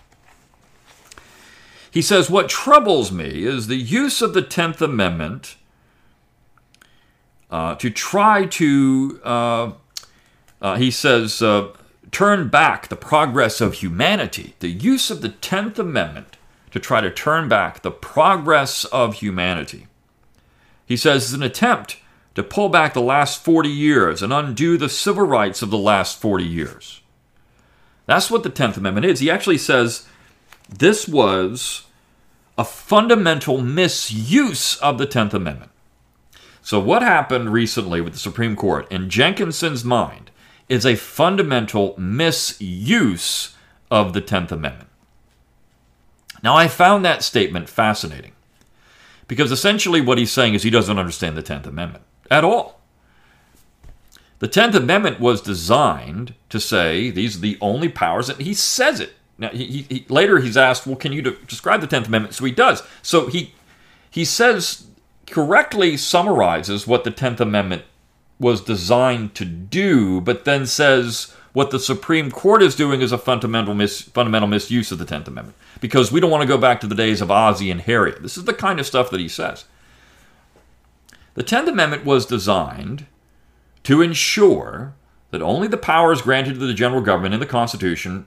He 1.91 2.01
says, 2.01 2.29
What 2.29 2.49
troubles 2.49 3.11
me 3.11 3.43
is 3.43 3.67
the 3.67 3.75
use 3.75 4.21
of 4.21 4.33
the 4.33 4.41
10th 4.41 4.81
Amendment 4.81 5.55
uh, 7.49 7.75
to 7.75 7.89
try 7.89 8.45
to, 8.45 9.19
uh, 9.23 9.71
uh, 10.61 10.75
he 10.75 10.91
says, 10.91 11.41
uh, 11.41 11.69
turn 12.11 12.47
back 12.47 12.87
the 12.87 12.95
progress 12.95 13.61
of 13.61 13.75
humanity. 13.75 14.55
The 14.59 14.69
use 14.69 15.09
of 15.09 15.21
the 15.21 15.29
10th 15.29 15.79
Amendment 15.79 16.37
to 16.71 16.79
try 16.79 17.01
to 17.01 17.09
turn 17.09 17.49
back 17.49 17.81
the 17.81 17.91
progress 17.91 18.85
of 18.85 19.15
humanity. 19.15 19.87
He 20.85 20.97
says, 20.97 21.25
is 21.25 21.33
an 21.33 21.43
attempt 21.43 21.97
to 22.35 22.43
pull 22.43 22.69
back 22.69 22.93
the 22.93 23.01
last 23.01 23.43
40 23.43 23.69
years 23.69 24.21
and 24.21 24.31
undo 24.31 24.77
the 24.77 24.89
civil 24.89 25.25
rights 25.25 25.61
of 25.61 25.71
the 25.71 25.77
last 25.77 26.21
40 26.21 26.43
years. 26.43 27.01
That's 28.05 28.31
what 28.31 28.43
the 28.43 28.49
10th 28.49 28.77
Amendment 28.77 29.05
is. 29.05 29.19
He 29.19 29.29
actually 29.29 29.57
says 29.57 30.07
this 30.69 31.07
was 31.07 31.85
a 32.57 32.63
fundamental 32.63 33.61
misuse 33.61 34.77
of 34.77 34.97
the 34.97 35.07
10th 35.07 35.33
Amendment. 35.33 35.71
So, 36.61 36.79
what 36.79 37.01
happened 37.01 37.51
recently 37.51 38.01
with 38.01 38.13
the 38.13 38.19
Supreme 38.19 38.55
Court, 38.55 38.89
in 38.91 39.09
Jenkinson's 39.09 39.83
mind, 39.83 40.29
is 40.67 40.85
a 40.85 40.95
fundamental 40.95 41.95
misuse 41.97 43.55
of 43.89 44.13
the 44.13 44.21
10th 44.21 44.51
Amendment. 44.51 44.89
Now, 46.43 46.55
I 46.55 46.67
found 46.67 47.03
that 47.03 47.23
statement 47.23 47.69
fascinating 47.69 48.33
because 49.27 49.51
essentially 49.51 50.01
what 50.01 50.17
he's 50.17 50.31
saying 50.31 50.53
is 50.53 50.63
he 50.63 50.69
doesn't 50.69 50.99
understand 50.99 51.37
the 51.37 51.43
10th 51.43 51.65
Amendment 51.65 52.03
at 52.29 52.43
all. 52.43 52.81
The 54.39 54.47
10th 54.47 54.75
Amendment 54.75 55.19
was 55.19 55.41
designed 55.41 56.33
to 56.49 56.59
say 56.59 57.09
these 57.09 57.37
are 57.37 57.41
the 57.41 57.57
only 57.61 57.89
powers, 57.89 58.29
and 58.29 58.39
he 58.39 58.53
says 58.53 58.99
it 58.99 59.13
now, 59.39 59.49
he, 59.49 59.85
he, 59.89 60.05
later 60.09 60.39
he's 60.39 60.57
asked, 60.57 60.85
well, 60.85 60.97
can 60.97 61.13
you 61.13 61.21
de- 61.21 61.45
describe 61.45 61.81
the 61.81 61.87
Tenth 61.87 62.07
Amendment? 62.07 62.35
So 62.35 62.45
he 62.45 62.51
does. 62.51 62.83
So 63.01 63.27
he 63.27 63.53
he 64.11 64.25
says 64.25 64.87
correctly 65.27 65.95
summarizes 65.95 66.85
what 66.85 67.03
the 67.03 67.11
Tenth 67.11 67.39
Amendment 67.39 67.83
was 68.39 68.61
designed 68.61 69.35
to 69.35 69.45
do, 69.45 70.21
but 70.21 70.45
then 70.45 70.65
says 70.65 71.33
what 71.53 71.71
the 71.71 71.79
Supreme 71.79 72.31
Court 72.31 72.61
is 72.61 72.75
doing 72.75 73.01
is 73.01 73.11
a 73.11 73.17
fundamental 73.17 73.73
mis- 73.73 74.01
fundamental 74.01 74.47
misuse 74.47 74.91
of 74.91 74.97
the 74.97 75.05
Tenth 75.05 75.27
Amendment 75.27 75.57
because 75.79 76.11
we 76.11 76.19
don't 76.19 76.31
want 76.31 76.41
to 76.41 76.47
go 76.47 76.57
back 76.57 76.81
to 76.81 76.87
the 76.87 76.95
days 76.95 77.21
of 77.21 77.31
Ozzie 77.31 77.71
and 77.71 77.81
Harriet. 77.81 78.21
This 78.21 78.37
is 78.37 78.45
the 78.45 78.53
kind 78.53 78.79
of 78.79 78.85
stuff 78.85 79.09
that 79.09 79.19
he 79.19 79.29
says. 79.29 79.65
The 81.35 81.43
Tenth 81.43 81.69
Amendment 81.69 82.03
was 82.03 82.25
designed 82.25 83.05
to 83.83 84.01
ensure 84.01 84.93
that 85.31 85.41
only 85.41 85.67
the 85.67 85.77
powers 85.77 86.21
granted 86.21 86.55
to 86.55 86.65
the 86.65 86.73
general 86.73 87.01
government 87.01 87.33
in 87.33 87.39
the 87.39 87.45
Constitution 87.45 88.25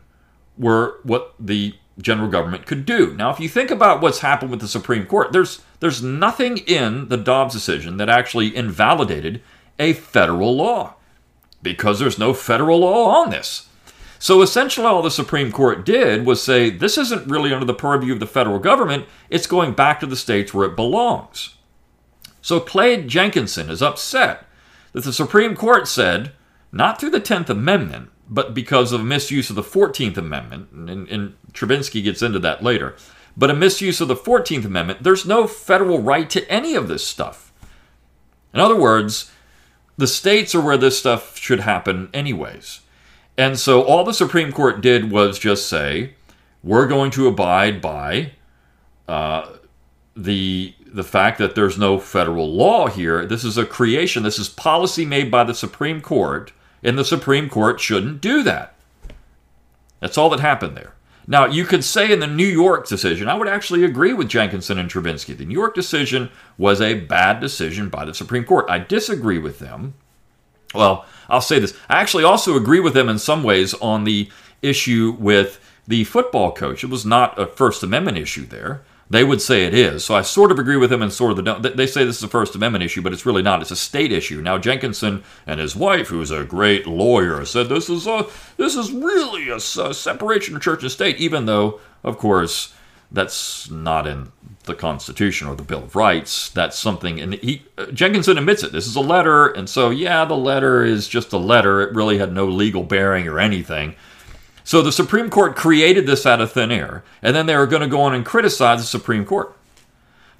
were 0.57 0.99
what 1.03 1.35
the 1.39 1.75
general 1.99 2.29
government 2.29 2.67
could 2.67 2.87
do. 2.87 3.15
Now, 3.15 3.31
if 3.31 3.41
you 3.41 3.49
think 3.49 3.71
about 3.71 4.01
what's 4.01 4.21
happened 4.21 4.51
with 4.51 4.61
the 4.61 4.69
Supreme 4.69 5.07
Court, 5.07 5.33
there's 5.33 5.63
there's 5.81 6.03
nothing 6.03 6.59
in 6.59 7.09
the 7.09 7.17
Dobbs 7.17 7.55
decision 7.55 7.97
that 7.97 8.09
actually 8.09 8.55
invalidated 8.55 9.43
a 9.79 9.93
federal 9.93 10.57
law 10.57 10.95
because 11.63 11.99
there's 11.99 12.19
no 12.19 12.35
federal 12.35 12.81
law 12.81 13.23
on 13.23 13.31
this. 13.31 13.69
So 14.19 14.41
essentially, 14.41 14.87
all 14.87 15.03
the 15.03 15.11
Supreme 15.11 15.51
Court 15.51 15.85
did 15.85 16.25
was 16.25 16.43
say 16.43 16.71
this 16.71 16.97
isn't 16.97 17.29
really 17.29 17.53
under 17.53 17.65
the 17.65 17.75
purview 17.75 18.13
of 18.13 18.21
the 18.21 18.27
federal 18.27 18.61
government, 18.61 19.07
it's 19.31 19.47
going 19.47 19.73
back 19.73 19.99
to 20.01 20.07
the 20.07 20.17
states 20.17 20.55
where 20.55 20.67
it 20.67 20.77
belongs. 20.77 21.57
So 22.41 22.61
Clay 22.61 23.03
Jenkinson 23.03 23.69
is 23.69 23.83
upset 23.83 24.47
that 24.93 25.05
the 25.05 25.13
Supreme 25.13 25.57
Court 25.57 25.89
said, 25.89 26.33
not 26.71 27.01
through 27.01 27.11
the 27.11 27.21
10th 27.21 27.49
Amendment, 27.49 28.11
but 28.33 28.55
because 28.55 28.93
of 28.93 29.03
a 29.03 29.05
misuse 29.05 29.51
of 29.51 29.57
the 29.57 29.63
14th 29.63 30.17
Amendment, 30.17 30.71
and, 30.73 31.09
and 31.09 31.35
gets 32.03 32.23
into 32.23 32.39
that 32.39 32.63
later, 32.63 32.97
but 33.37 33.51
a 33.51 33.55
misuse 33.55 34.01
of 34.01 34.09
the 34.09 34.17
14th 34.17 34.65
Amendment, 34.65 35.03
there's 35.03 35.27
no 35.27 35.47
federal 35.47 36.01
right 36.01 36.29
to 36.31 36.51
any 36.51 36.75
of 36.75 36.89
this 36.89 37.07
stuff. 37.07 37.53
In 38.55 38.61
other 38.61 38.77
words, 38.77 39.31
the 39.97 40.07
states 40.07 40.55
are 40.55 40.61
where 40.61 40.79
this 40.79 40.99
stuff 40.99 41.39
should 41.39 41.61
happen, 41.61 42.09
anyways. 42.15 42.81
And 43.37 43.59
so 43.59 43.83
all 43.83 44.05
the 44.05 44.15
Supreme 44.15 44.51
Court 44.53 44.81
did 44.81 45.11
was 45.11 45.39
just 45.39 45.69
say, 45.69 46.15
we're 46.63 46.87
going 46.87 47.11
to 47.13 47.29
abide 47.29 47.81
by 47.81 48.33
uh, 49.09 49.57
the 50.17 50.75
the 50.87 51.03
fact 51.03 51.39
that 51.39 51.55
there's 51.55 51.79
no 51.79 51.99
federal 51.99 52.53
law 52.53 52.87
here. 52.87 53.25
This 53.25 53.45
is 53.45 53.57
a 53.57 53.65
creation. 53.65 54.23
This 54.23 54.39
is 54.39 54.51
policy 54.51 55.07
made 55.07 55.31
by 55.31 55.43
the 55.43 55.55
Supreme 55.55 56.03
Court, 56.03 56.53
and 56.83 56.99
the 56.99 57.05
Supreme 57.05 57.49
Court 57.49 57.81
shouldn't 57.81 58.21
do 58.21 58.43
that. 58.43 58.75
That's 60.01 60.19
all 60.19 60.31
that 60.31 60.41
happened 60.41 60.77
there. 60.77 60.95
Now, 61.27 61.47
you 61.47 61.65
could 61.65 61.85
say 61.85 62.11
in 62.11 62.19
the 62.19 62.27
New 62.27 62.47
York 62.47 62.89
decision, 62.89 63.29
I 63.29 63.35
would 63.35 63.49
actually 63.49 63.85
agree 63.85 64.13
with 64.13 64.29
Jenkinson 64.29 64.79
and 64.79 64.91
Chervinsky. 64.91 65.37
The 65.37 65.45
New 65.45 65.55
York 65.55 65.75
decision 65.75 66.31
was 66.59 66.81
a 66.81 66.95
bad 66.95 67.41
decision 67.41 67.89
by 67.89 68.05
the 68.05 68.15
Supreme 68.15 68.45
Court. 68.45 68.67
I 68.69 68.81
disagree 68.81 69.39
with 69.39 69.61
them. 69.61 69.95
Well, 70.75 71.07
I'll 71.29 71.41
say 71.41 71.59
this. 71.59 71.77
I 71.89 72.01
actually 72.01 72.25
also 72.25 72.57
agree 72.57 72.81
with 72.81 72.95
them 72.95 73.09
in 73.09 73.19
some 73.19 73.45
ways 73.45 73.75
on 73.75 74.05
the 74.05 74.31
issue 74.63 75.17
with 75.19 75.61
the 75.87 76.05
football 76.05 76.53
coach. 76.53 76.83
It 76.83 76.91
was 76.91 77.07
not 77.07 77.39
a 77.39 77.47
First 77.47 77.83
Amendment 77.83 78.19
issue 78.19 78.47
there. 78.47 78.83
They 79.13 79.25
would 79.25 79.43
say 79.43 79.67
it 79.67 79.75
is. 79.75 80.07
So 80.07 80.15
I 80.15 80.23
sort 80.23 80.51
of 80.51 80.59
agree 80.59 80.79
with 80.79 80.89
them 80.89 81.03
and 81.03 81.13
sort 81.13 81.39
of 81.39 81.45
the 81.45 81.73
They 81.75 81.87
say 81.87 82.03
this 82.03 82.17
is 82.17 82.23
a 82.23 82.29
First 82.29 82.55
Amendment 82.55 82.83
issue, 82.83 83.03
but 83.03 83.13
it's 83.13 83.27
really 83.27 83.43
not. 83.43 83.61
It's 83.61 83.71
a 83.71 83.77
state 83.77 84.11
issue. 84.11 84.41
Now 84.41 84.57
Jenkinson 84.57 85.23
and 85.47 85.61
his 85.61 85.77
wife, 85.77 86.09
who's 86.09 86.31
a 86.31 86.45
great 86.45 86.87
lawyer, 86.87 87.45
said 87.45 87.69
this 87.69 87.91
is 87.91 88.07
a 88.07 88.25
this 88.57 88.75
is 88.75 88.91
really 88.91 89.51
a, 89.51 89.57
a 89.57 89.61
separation 89.93 90.57
of 90.57 90.63
church 90.63 90.81
and 90.81 90.91
state, 90.91 91.19
even 91.19 91.45
though, 91.45 91.79
of 92.03 92.17
course, 92.17 92.75
that's 93.11 93.71
not 93.71 94.07
in 94.07 94.33
the 94.65 94.75
Constitution 94.75 95.47
or 95.47 95.57
the 95.57 95.63
Bill 95.63 95.83
of 95.83 95.95
Rights. 95.95 96.49
That's 96.49 96.79
something, 96.79 97.21
and 97.21 97.35
he 97.35 97.65
uh, 97.77 97.89
Jenkinson 97.89 98.39
admits 98.39 98.63
it. 98.63 98.73
This 98.73 98.87
is 98.87 98.97
a 98.97 99.01
letter, 99.01 99.49
and 99.49 99.69
so 99.69 99.91
yeah, 99.91 100.25
the 100.25 100.39
letter 100.39 100.83
is 100.87 101.07
just 101.07 101.35
a 101.35 101.39
letter. 101.39 101.83
It 101.83 101.95
really 101.95 102.17
had 102.17 102.33
no 102.33 102.47
legal 102.47 102.83
bearing 102.83 103.29
or 103.29 103.39
anything. 103.39 103.95
So 104.65 104.83
the 104.83 104.93
Supreme 104.93 105.31
Court 105.31 105.57
created 105.57 106.07
this 106.07 106.25
out 106.25 106.41
of 106.41 106.53
thin 106.53 106.71
air, 106.71 107.03
and 107.21 107.35
then 107.35 107.47
they 107.47 107.57
were 107.57 107.67
going 107.67 107.83
to 107.83 107.89
go 107.89 108.03
on 108.03 108.15
and 108.15 108.25
criticize 108.25 108.81
the 108.81 108.87
Supreme 108.87 109.25
Court. 109.25 109.57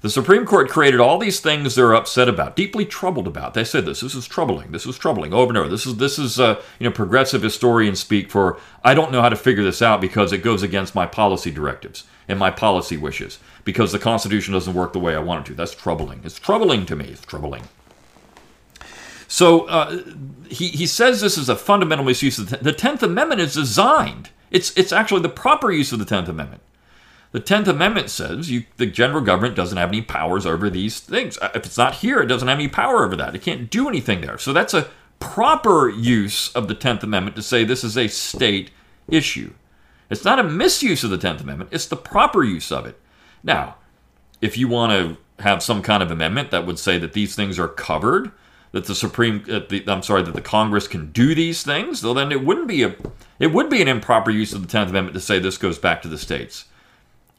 The 0.03 0.09
Supreme 0.09 0.45
Court 0.45 0.69
created 0.69 0.99
all 0.99 1.17
these 1.17 1.39
things 1.39 1.75
they're 1.75 1.95
upset 1.95 2.27
about, 2.27 2.57
deeply 2.57 2.85
troubled 2.85 3.25
about. 3.25 3.53
They 3.53 3.63
said 3.63 3.85
this. 3.85 4.01
This 4.01 4.15
is 4.15 4.27
troubling. 4.27 4.73
This 4.73 4.85
is 4.85 4.97
troubling 4.97 5.33
over 5.33 5.49
and 5.49 5.57
over. 5.57 5.69
This 5.69 5.85
is 5.85 5.95
this 5.95 6.19
is 6.19 6.41
uh, 6.41 6.61
you 6.77 6.83
know 6.83 6.91
progressive 6.91 7.41
historians 7.41 8.01
speak 8.01 8.29
for. 8.29 8.59
I 8.83 8.95
don't 8.95 9.13
know 9.13 9.21
how 9.21 9.29
to 9.29 9.37
figure 9.37 9.63
this 9.63 9.81
out 9.81 10.01
because 10.01 10.33
it 10.33 10.39
goes 10.39 10.61
against 10.61 10.93
my 10.93 11.05
policy 11.05 11.51
directives 11.51 12.03
and 12.27 12.37
my 12.37 12.51
policy 12.51 12.97
wishes 12.97 13.39
because 13.63 13.93
the 13.93 13.99
Constitution 13.99 14.53
doesn't 14.53 14.73
work 14.73 14.91
the 14.91 14.99
way 14.99 15.15
I 15.15 15.19
want 15.19 15.47
it 15.47 15.51
to. 15.51 15.55
That's 15.55 15.73
troubling. 15.73 16.19
It's 16.25 16.37
troubling 16.37 16.85
to 16.87 16.97
me. 16.97 17.05
It's 17.05 17.25
troubling. 17.25 17.63
So 19.33 19.65
uh, 19.65 20.03
he, 20.47 20.67
he 20.67 20.85
says 20.85 21.19
this 21.19 21.39
is 21.39 21.49
a 21.49 21.55
fundamental 21.55 22.05
misuse 22.05 22.37
of 22.37 22.51
the, 22.51 22.71
Tenth 22.71 23.01
Amendment 23.01 23.41
is 23.41 23.55
designed. 23.55 24.29
It's 24.51 24.71
it's 24.77 24.91
actually 24.91 25.23
the 25.23 25.29
proper 25.29 25.71
use 25.71 25.91
of 25.91 25.97
the 25.97 26.05
Tenth 26.05 26.29
Amendment. 26.29 26.61
The 27.31 27.39
Tenth 27.39 27.67
Amendment 27.67 28.11
says 28.11 28.51
you, 28.51 28.65
the 28.77 28.85
general 28.85 29.21
government 29.21 29.55
doesn't 29.55 29.79
have 29.79 29.89
any 29.89 30.03
powers 30.03 30.45
over 30.45 30.69
these 30.69 30.99
things. 30.99 31.39
Uh, 31.39 31.49
if 31.55 31.65
it's 31.65 31.79
not 31.79 31.95
here, 31.95 32.19
it 32.19 32.27
doesn't 32.27 32.47
have 32.47 32.59
any 32.59 32.67
power 32.67 33.03
over 33.03 33.15
that. 33.15 33.33
It 33.33 33.41
can't 33.41 33.71
do 33.71 33.89
anything 33.89 34.21
there. 34.21 34.37
So 34.37 34.53
that's 34.53 34.75
a 34.75 34.87
proper 35.19 35.89
use 35.89 36.51
of 36.53 36.67
the 36.67 36.75
Tenth 36.75 37.01
Amendment 37.01 37.35
to 37.37 37.41
say 37.41 37.63
this 37.63 37.83
is 37.83 37.97
a 37.97 38.09
state 38.09 38.69
issue. 39.07 39.55
It's 40.11 40.23
not 40.23 40.37
a 40.37 40.43
misuse 40.43 41.03
of 41.03 41.09
the 41.09 41.17
Tenth 41.17 41.41
Amendment. 41.41 41.71
It's 41.73 41.87
the 41.87 41.95
proper 41.95 42.43
use 42.43 42.71
of 42.71 42.85
it. 42.85 42.99
Now, 43.43 43.77
if 44.41 44.59
you 44.59 44.67
want 44.67 44.91
to 44.91 45.43
have 45.43 45.63
some 45.63 45.81
kind 45.81 46.03
of 46.03 46.11
amendment 46.11 46.51
that 46.51 46.67
would 46.67 46.77
say 46.77 46.99
that 46.99 47.13
these 47.13 47.35
things 47.35 47.57
are 47.57 47.67
covered 47.67 48.31
that 48.73 48.85
the 48.85 48.95
Supreme, 48.95 49.45
uh, 49.49 49.61
the, 49.69 49.85
I'm 49.87 50.03
sorry, 50.03 50.23
that 50.23 50.33
the 50.33 50.41
Congress 50.41 50.87
can 50.87 51.11
do 51.11 51.33
these 51.33 51.63
things, 51.63 52.03
well, 52.03 52.15
then 52.15 52.31
it 52.31 52.43
wouldn't 52.43 52.67
be 52.67 52.83
a, 52.83 52.95
it 53.39 53.53
would 53.53 53.69
be 53.69 53.81
an 53.81 53.87
improper 53.87 54.31
use 54.31 54.51
of 54.51 54.61
the 54.61 54.67
Tenth 54.67 54.89
Amendment 54.89 55.13
to 55.13 55.21
say 55.21 55.39
this 55.39 55.57
goes 55.57 55.77
back 55.77 56.01
to 56.01 56.07
the 56.07 56.17
states. 56.17 56.65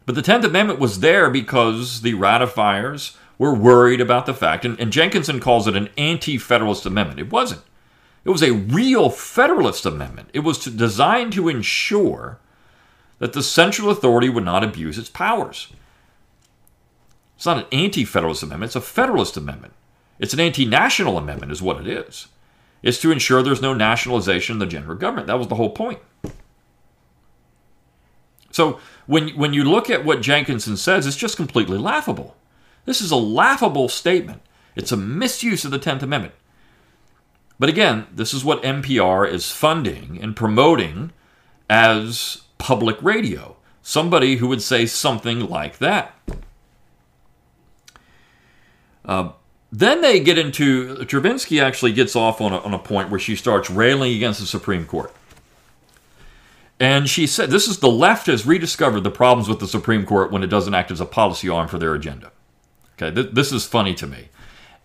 But 0.06 0.14
the 0.14 0.22
Tenth 0.22 0.44
Amendment 0.44 0.78
was 0.78 1.00
there 1.00 1.28
because 1.28 2.02
the 2.02 2.14
ratifiers 2.14 3.16
were 3.36 3.52
worried 3.54 4.00
about 4.00 4.26
the 4.26 4.34
fact, 4.34 4.64
and, 4.64 4.78
and 4.78 4.92
Jenkinson 4.92 5.40
calls 5.40 5.66
it 5.66 5.76
an 5.76 5.90
anti-federalist 5.98 6.86
amendment. 6.86 7.18
It 7.18 7.32
wasn't. 7.32 7.62
It 8.24 8.30
was 8.30 8.42
a 8.42 8.52
real 8.52 9.10
Federalist 9.10 9.84
amendment. 9.84 10.30
It 10.32 10.40
was 10.40 10.58
to, 10.60 10.70
designed 10.70 11.32
to 11.32 11.48
ensure 11.48 12.38
that 13.18 13.32
the 13.32 13.42
central 13.42 13.90
authority 13.90 14.28
would 14.28 14.44
not 14.44 14.62
abuse 14.62 14.98
its 14.98 15.08
powers. 15.10 15.72
It's 17.36 17.44
not 17.44 17.58
an 17.58 17.66
anti 17.72 18.04
Federalist 18.04 18.44
amendment, 18.44 18.68
it's 18.68 18.76
a 18.76 18.80
Federalist 18.80 19.36
amendment. 19.36 19.72
It's 20.18 20.34
an 20.34 20.40
anti 20.40 20.64
national 20.64 21.18
amendment, 21.18 21.52
is 21.52 21.62
what 21.62 21.80
it 21.80 21.86
is. 21.86 22.28
It's 22.82 23.00
to 23.00 23.10
ensure 23.10 23.42
there's 23.42 23.62
no 23.62 23.74
nationalization 23.74 24.54
of 24.54 24.60
the 24.60 24.66
general 24.66 24.96
government. 24.96 25.26
That 25.26 25.38
was 25.38 25.48
the 25.48 25.54
whole 25.54 25.70
point. 25.70 26.00
So 28.50 28.78
when, 29.06 29.30
when 29.30 29.52
you 29.52 29.64
look 29.64 29.90
at 29.90 30.04
what 30.04 30.22
Jenkinson 30.22 30.76
says, 30.76 31.06
it's 31.06 31.16
just 31.16 31.36
completely 31.36 31.78
laughable. 31.78 32.36
This 32.84 33.00
is 33.00 33.10
a 33.10 33.16
laughable 33.16 33.88
statement. 33.88 34.42
It's 34.76 34.92
a 34.92 34.96
misuse 34.96 35.64
of 35.64 35.70
the 35.70 35.78
10th 35.78 36.02
Amendment. 36.02 36.34
But 37.58 37.68
again, 37.68 38.06
this 38.12 38.34
is 38.34 38.44
what 38.44 38.62
NPR 38.62 39.28
is 39.28 39.50
funding 39.50 40.18
and 40.20 40.36
promoting 40.36 41.12
as 41.70 42.42
public 42.58 43.00
radio. 43.02 43.56
Somebody 43.82 44.36
who 44.36 44.48
would 44.48 44.62
say 44.62 44.86
something 44.86 45.40
like 45.40 45.78
that. 45.78 46.14
Uh, 49.04 49.30
then 49.74 50.02
they 50.02 50.20
get 50.20 50.38
into 50.38 50.94
Chervinsky 50.98 51.60
actually 51.60 51.92
gets 51.92 52.14
off 52.14 52.40
on 52.40 52.52
a, 52.52 52.58
on 52.58 52.72
a 52.72 52.78
point 52.78 53.10
where 53.10 53.18
she 53.18 53.34
starts 53.34 53.68
railing 53.68 54.14
against 54.14 54.38
the 54.38 54.46
Supreme 54.46 54.86
Court. 54.86 55.12
And 56.78 57.08
she 57.08 57.26
said, 57.26 57.50
This 57.50 57.66
is 57.66 57.80
the 57.80 57.90
left 57.90 58.28
has 58.28 58.46
rediscovered 58.46 59.02
the 59.02 59.10
problems 59.10 59.48
with 59.48 59.58
the 59.58 59.66
Supreme 59.66 60.06
Court 60.06 60.30
when 60.30 60.44
it 60.44 60.48
doesn't 60.48 60.74
act 60.74 60.92
as 60.92 61.00
a 61.00 61.04
policy 61.04 61.48
arm 61.48 61.66
for 61.66 61.78
their 61.78 61.92
agenda. 61.92 62.30
Okay, 62.96 63.12
th- 63.12 63.34
this 63.34 63.50
is 63.50 63.66
funny 63.66 63.94
to 63.94 64.06
me. 64.06 64.28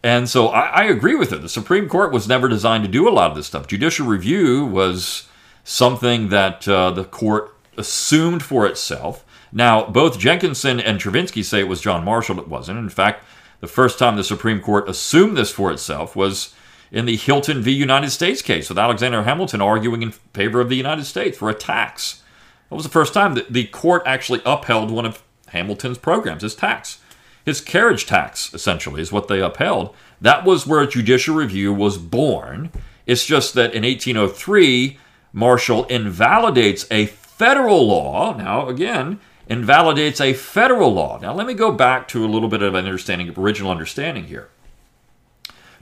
And 0.02 0.28
so 0.28 0.48
I, 0.48 0.66
I 0.66 0.84
agree 0.86 1.16
with 1.16 1.30
her. 1.30 1.38
The 1.38 1.50
Supreme 1.50 1.88
Court 1.88 2.12
was 2.12 2.28
never 2.28 2.48
designed 2.48 2.84
to 2.84 2.90
do 2.90 3.08
a 3.08 3.12
lot 3.12 3.30
of 3.30 3.38
this 3.38 3.46
stuff. 3.46 3.68
Judicial 3.68 4.08
review 4.08 4.66
was 4.66 5.28
something 5.64 6.30
that 6.30 6.68
uh, 6.68 6.90
the 6.90 7.04
court 7.04 7.56
assumed 7.78 8.42
for 8.42 8.66
itself. 8.66 9.24
Now, 9.52 9.86
both 9.86 10.18
Jenkinson 10.18 10.80
and 10.80 11.00
Chervinsky 11.00 11.46
say 11.46 11.60
it 11.60 11.68
was 11.68 11.82
John 11.82 12.04
Marshall. 12.04 12.40
It 12.40 12.48
wasn't. 12.48 12.80
In 12.80 12.90
fact, 12.90 13.24
the 13.62 13.68
first 13.68 14.00
time 14.00 14.16
the 14.16 14.24
Supreme 14.24 14.62
Court 14.62 14.88
assumed 14.90 15.38
this 15.38 15.52
for 15.52 15.72
itself 15.72 16.16
was 16.16 16.54
in 16.92 17.06
the 17.06 17.16
Hylton 17.16 17.62
v. 17.62 17.72
United 17.72 18.10
States 18.10 18.42
case 18.42 18.70
with 18.70 18.80
Alexander 18.80 19.24
Hamilton 19.24 19.62
arguing 19.62 20.02
in 20.02 20.12
favor 20.12 20.62
of 20.62 20.70
the 20.70 20.76
United 20.76 21.06
States 21.06 21.38
for 21.38 21.50
a 21.50 21.54
tax. 21.54 22.24
That 22.70 22.76
was 22.76 22.86
the 22.86 22.92
first 22.92 23.14
time 23.14 23.34
that 23.36 23.52
the 23.52 23.66
court 23.66 24.04
actually 24.06 24.42
upheld 24.46 24.92
one 24.92 25.06
of 25.06 25.24
Hamilton's 25.48 25.98
programs, 25.98 26.44
his 26.44 26.56
tax. 26.56 27.00
His 27.46 27.62
carriage 27.62 28.06
tax, 28.06 28.54
essentially, 28.54 29.02
is 29.02 29.12
what 29.12 29.28
they 29.28 29.42
upheld. 29.42 29.96
That 30.22 30.46
was 30.46 30.68
where 30.68 30.86
judicial 30.86 31.36
review 31.36 31.74
was 31.74 31.98
born. 31.98 32.72
It's 33.06 33.26
just 33.26 33.56
that 33.56 33.74
in 33.74 33.84
1803, 33.84 35.00
Marshall 35.34 35.86
invalidates 35.86 36.86
a 36.92 37.08
federal 37.08 37.88
law. 37.88 38.36
Now, 38.38 38.68
again, 38.68 39.20
invalidates 39.50 40.22
a 40.22 40.34
federal 40.34 40.94
law. 40.94 41.20
Now, 41.20 41.34
let 41.34 41.48
me 41.48 41.56
go 41.56 41.72
back 41.72 42.08
to 42.10 42.24
a 42.24 42.28
little 42.28 42.48
bit 42.48 42.62
of 42.62 42.76
an 42.76 42.86
understanding, 42.86 43.34
original 43.36 43.72
understanding 43.72 44.26
here. 44.26 44.50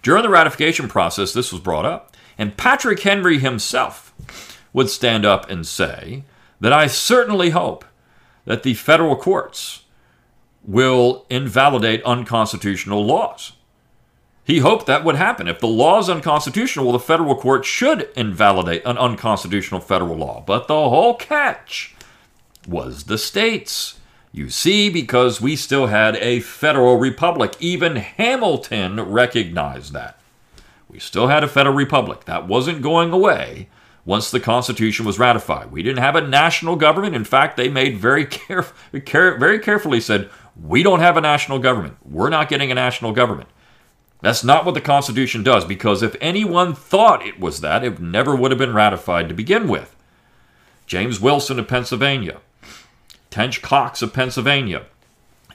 During 0.02 0.24
the 0.24 0.30
ratification 0.30 0.88
process, 0.88 1.34
this 1.34 1.52
was 1.52 1.62
brought 1.62 1.86
up, 1.86 2.16
and 2.38 2.56
Patrick 2.56 3.02
Henry 3.02 3.40
himself 3.40 4.14
would 4.72 4.90
stand 4.90 5.26
up 5.26 5.50
and 5.50 5.68
say 5.68 6.24
that 6.62 6.72
I 6.72 6.88
certainly 6.88 7.50
hope 7.50 7.84
that 8.46 8.64
the 8.64 8.74
federal 8.74 9.18
courts 9.18 9.84
will 10.64 11.26
invalidate 11.30 12.02
unconstitutional 12.04 13.06
laws. 13.06 13.54
He 14.46 14.60
hoped 14.60 14.86
that 14.86 15.04
would 15.04 15.16
happen. 15.16 15.50
If 15.50 15.60
the 15.60 15.68
law 15.68 16.00
is 16.00 16.10
unconstitutional, 16.10 16.86
well, 16.86 16.94
the 16.94 17.00
federal 17.00 17.36
court 17.36 17.66
should 17.66 18.10
invalidate 18.16 18.84
an 18.86 18.98
unconstitutional 18.98 19.82
federal 19.82 20.16
law. 20.16 20.42
But 20.46 20.70
the 20.70 20.74
whole 20.74 21.16
catch 21.16 21.97
was 22.68 23.06
the 23.06 23.18
states. 23.18 24.00
You 24.32 24.50
see, 24.50 24.90
because 24.90 25.42
we 25.42 25.56
still 25.56 25.88
had 25.88 26.16
a 26.18 26.42
federal 26.42 26.98
republic. 26.98 27.56
Even 27.60 27.96
Hamilton 27.96 29.02
recognized 29.02 29.94
that. 29.94 30.20
We 30.90 31.00
still 31.00 31.28
had 31.28 31.44
a 31.44 31.48
federal 31.48 31.76
republic. 31.76 32.26
That 32.26 32.48
wasn't 32.48 32.82
going 32.82 33.12
away 33.12 33.70
once 34.06 34.32
the 34.32 34.40
Constitution 34.40 35.06
was 35.06 35.20
ratified. 35.20 35.72
We 35.72 35.84
didn't 35.84 36.04
have 36.04 36.16
a 36.16 36.22
national 36.22 36.76
government. 36.76 37.16
In 37.16 37.24
fact, 37.24 37.58
they 37.58 37.68
made 37.68 37.98
very 37.98 38.26
caref- 38.26 38.74
care- 39.06 39.38
very 39.38 39.60
carefully 39.60 40.00
said, 40.00 40.30
"We 40.62 40.84
don't 40.84 41.02
have 41.02 41.18
a 41.18 41.22
national 41.22 41.60
government. 41.60 41.98
We're 42.04 42.30
not 42.30 42.50
getting 42.50 42.72
a 42.72 42.76
national 42.76 43.12
government." 43.12 43.50
That's 44.22 44.44
not 44.44 44.66
what 44.66 44.74
the 44.74 44.82
Constitution 44.82 45.44
does 45.44 45.66
because 45.66 46.02
if 46.02 46.16
anyone 46.20 46.74
thought 46.74 47.26
it 47.26 47.40
was 47.40 47.62
that, 47.62 47.84
it 47.84 48.00
never 48.00 48.36
would 48.36 48.52
have 48.52 48.58
been 48.58 48.74
ratified 48.74 49.30
to 49.30 49.36
begin 49.36 49.68
with. 49.68 49.96
James 50.88 51.20
Wilson 51.20 51.60
of 51.60 51.68
Pennsylvania, 51.68 52.38
Tench 53.30 53.62
Coxe 53.62 54.02
of 54.02 54.14
Pennsylvania. 54.14 54.86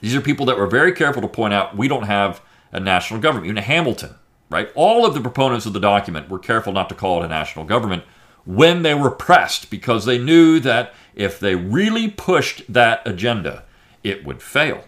These 0.01 0.15
are 0.15 0.21
people 0.21 0.45
that 0.47 0.57
were 0.57 0.67
very 0.67 0.91
careful 0.91 1.21
to 1.21 1.27
point 1.27 1.53
out 1.53 1.77
we 1.77 1.87
don't 1.87 2.03
have 2.03 2.41
a 2.71 2.79
national 2.79 3.19
government. 3.19 3.47
Even 3.49 3.63
Hamilton, 3.63 4.15
right? 4.49 4.69
All 4.75 5.05
of 5.05 5.13
the 5.13 5.21
proponents 5.21 5.65
of 5.65 5.73
the 5.73 5.79
document 5.79 6.29
were 6.29 6.39
careful 6.39 6.73
not 6.73 6.89
to 6.89 6.95
call 6.95 7.21
it 7.21 7.25
a 7.25 7.29
national 7.29 7.65
government 7.65 8.03
when 8.45 8.81
they 8.81 8.93
were 8.93 9.11
pressed 9.11 9.69
because 9.69 10.05
they 10.05 10.17
knew 10.17 10.59
that 10.59 10.93
if 11.15 11.39
they 11.39 11.55
really 11.55 12.09
pushed 12.09 12.63
that 12.71 13.01
agenda, 13.07 13.63
it 14.03 14.25
would 14.25 14.41
fail. 14.41 14.83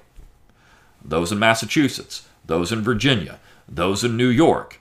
Those 1.04 1.32
in 1.32 1.40
Massachusetts, 1.40 2.28
those 2.46 2.72
in 2.72 2.82
Virginia, 2.82 3.40
those 3.68 4.04
in 4.04 4.18
New 4.18 4.28
York. 4.28 4.80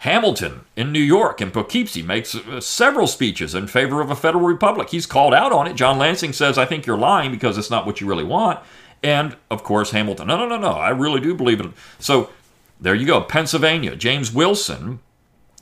Hamilton 0.00 0.64
in 0.76 0.92
New 0.92 0.98
York 0.98 1.42
in 1.42 1.50
Poughkeepsie 1.50 2.02
makes 2.02 2.34
uh, 2.34 2.58
several 2.60 3.06
speeches 3.06 3.54
in 3.54 3.66
favor 3.66 4.00
of 4.00 4.10
a 4.10 4.16
federal 4.16 4.44
republic. 4.44 4.88
He's 4.88 5.04
called 5.04 5.34
out 5.34 5.52
on 5.52 5.66
it. 5.66 5.76
John 5.76 5.98
Lansing 5.98 6.32
says, 6.32 6.56
I 6.56 6.64
think 6.64 6.86
you're 6.86 6.96
lying 6.96 7.30
because 7.30 7.58
it's 7.58 7.70
not 7.70 7.84
what 7.84 8.00
you 8.00 8.06
really 8.06 8.24
want. 8.24 8.60
And 9.02 9.36
of 9.50 9.62
course, 9.62 9.90
Hamilton, 9.90 10.28
no, 10.28 10.38
no, 10.38 10.48
no, 10.48 10.56
no, 10.56 10.72
I 10.72 10.88
really 10.88 11.20
do 11.20 11.34
believe 11.34 11.60
it. 11.60 11.70
So 11.98 12.30
there 12.80 12.94
you 12.94 13.06
go. 13.06 13.20
Pennsylvania, 13.20 13.94
James 13.94 14.32
Wilson 14.32 15.00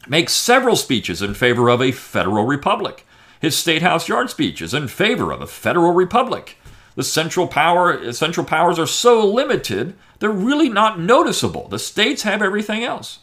makes 0.07 0.35
several 0.35 0.77
speeches 0.77 1.21
in 1.21 1.35
favor 1.35 1.69
of 1.69 1.83
a 1.83 1.91
federal 1.91 2.45
republic. 2.45 3.05
His 3.41 3.57
State 3.57 3.83
House 3.83 4.09
yard 4.09 4.31
speech 4.31 4.63
is 4.63 4.73
in 4.73 4.87
favor 4.87 5.33
of 5.33 5.43
a 5.43 5.49
federal 5.49 5.93
republic. 5.93 6.57
The 6.95 7.03
central 7.03 7.49
power 7.49 8.13
central 8.13 8.47
powers 8.47 8.79
are 8.79 8.87
so 8.87 9.27
limited, 9.27 9.95
they're 10.21 10.31
really 10.31 10.69
not 10.69 11.01
noticeable. 11.01 11.67
The 11.67 11.79
states 11.81 12.23
have 12.23 12.41
everything 12.41 12.85
else. 12.85 13.19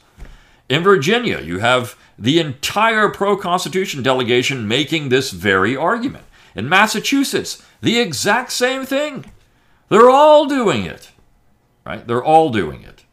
In 0.68 0.84
Virginia, 0.84 1.42
you 1.42 1.60
have 1.60 1.98
the 2.18 2.40
entire 2.40 3.10
pro 3.10 3.38
Constitution 3.38 4.02
delegation 4.02 4.68
making 4.68 5.10
this 5.10 5.32
very 5.32 5.76
argument. 5.76 6.26
In 6.56 6.70
Massachusetts, 6.70 7.64
the 7.82 8.00
exact 8.00 8.52
same 8.52 8.86
thing. 8.86 9.32
They're 9.90 10.10
all 10.10 10.46
doing 10.46 10.86
it. 10.86 11.12
Right? 11.86 12.06
They're 12.08 12.24
all 12.24 12.50
doing 12.50 12.82
it. 12.82 13.04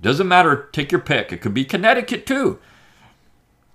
Doesn't 0.00 0.28
matter, 0.28 0.68
take 0.72 0.92
your 0.92 1.00
pick. 1.00 1.32
It 1.32 1.40
could 1.40 1.54
be 1.54 1.64
Connecticut 1.64 2.26
too. 2.26 2.58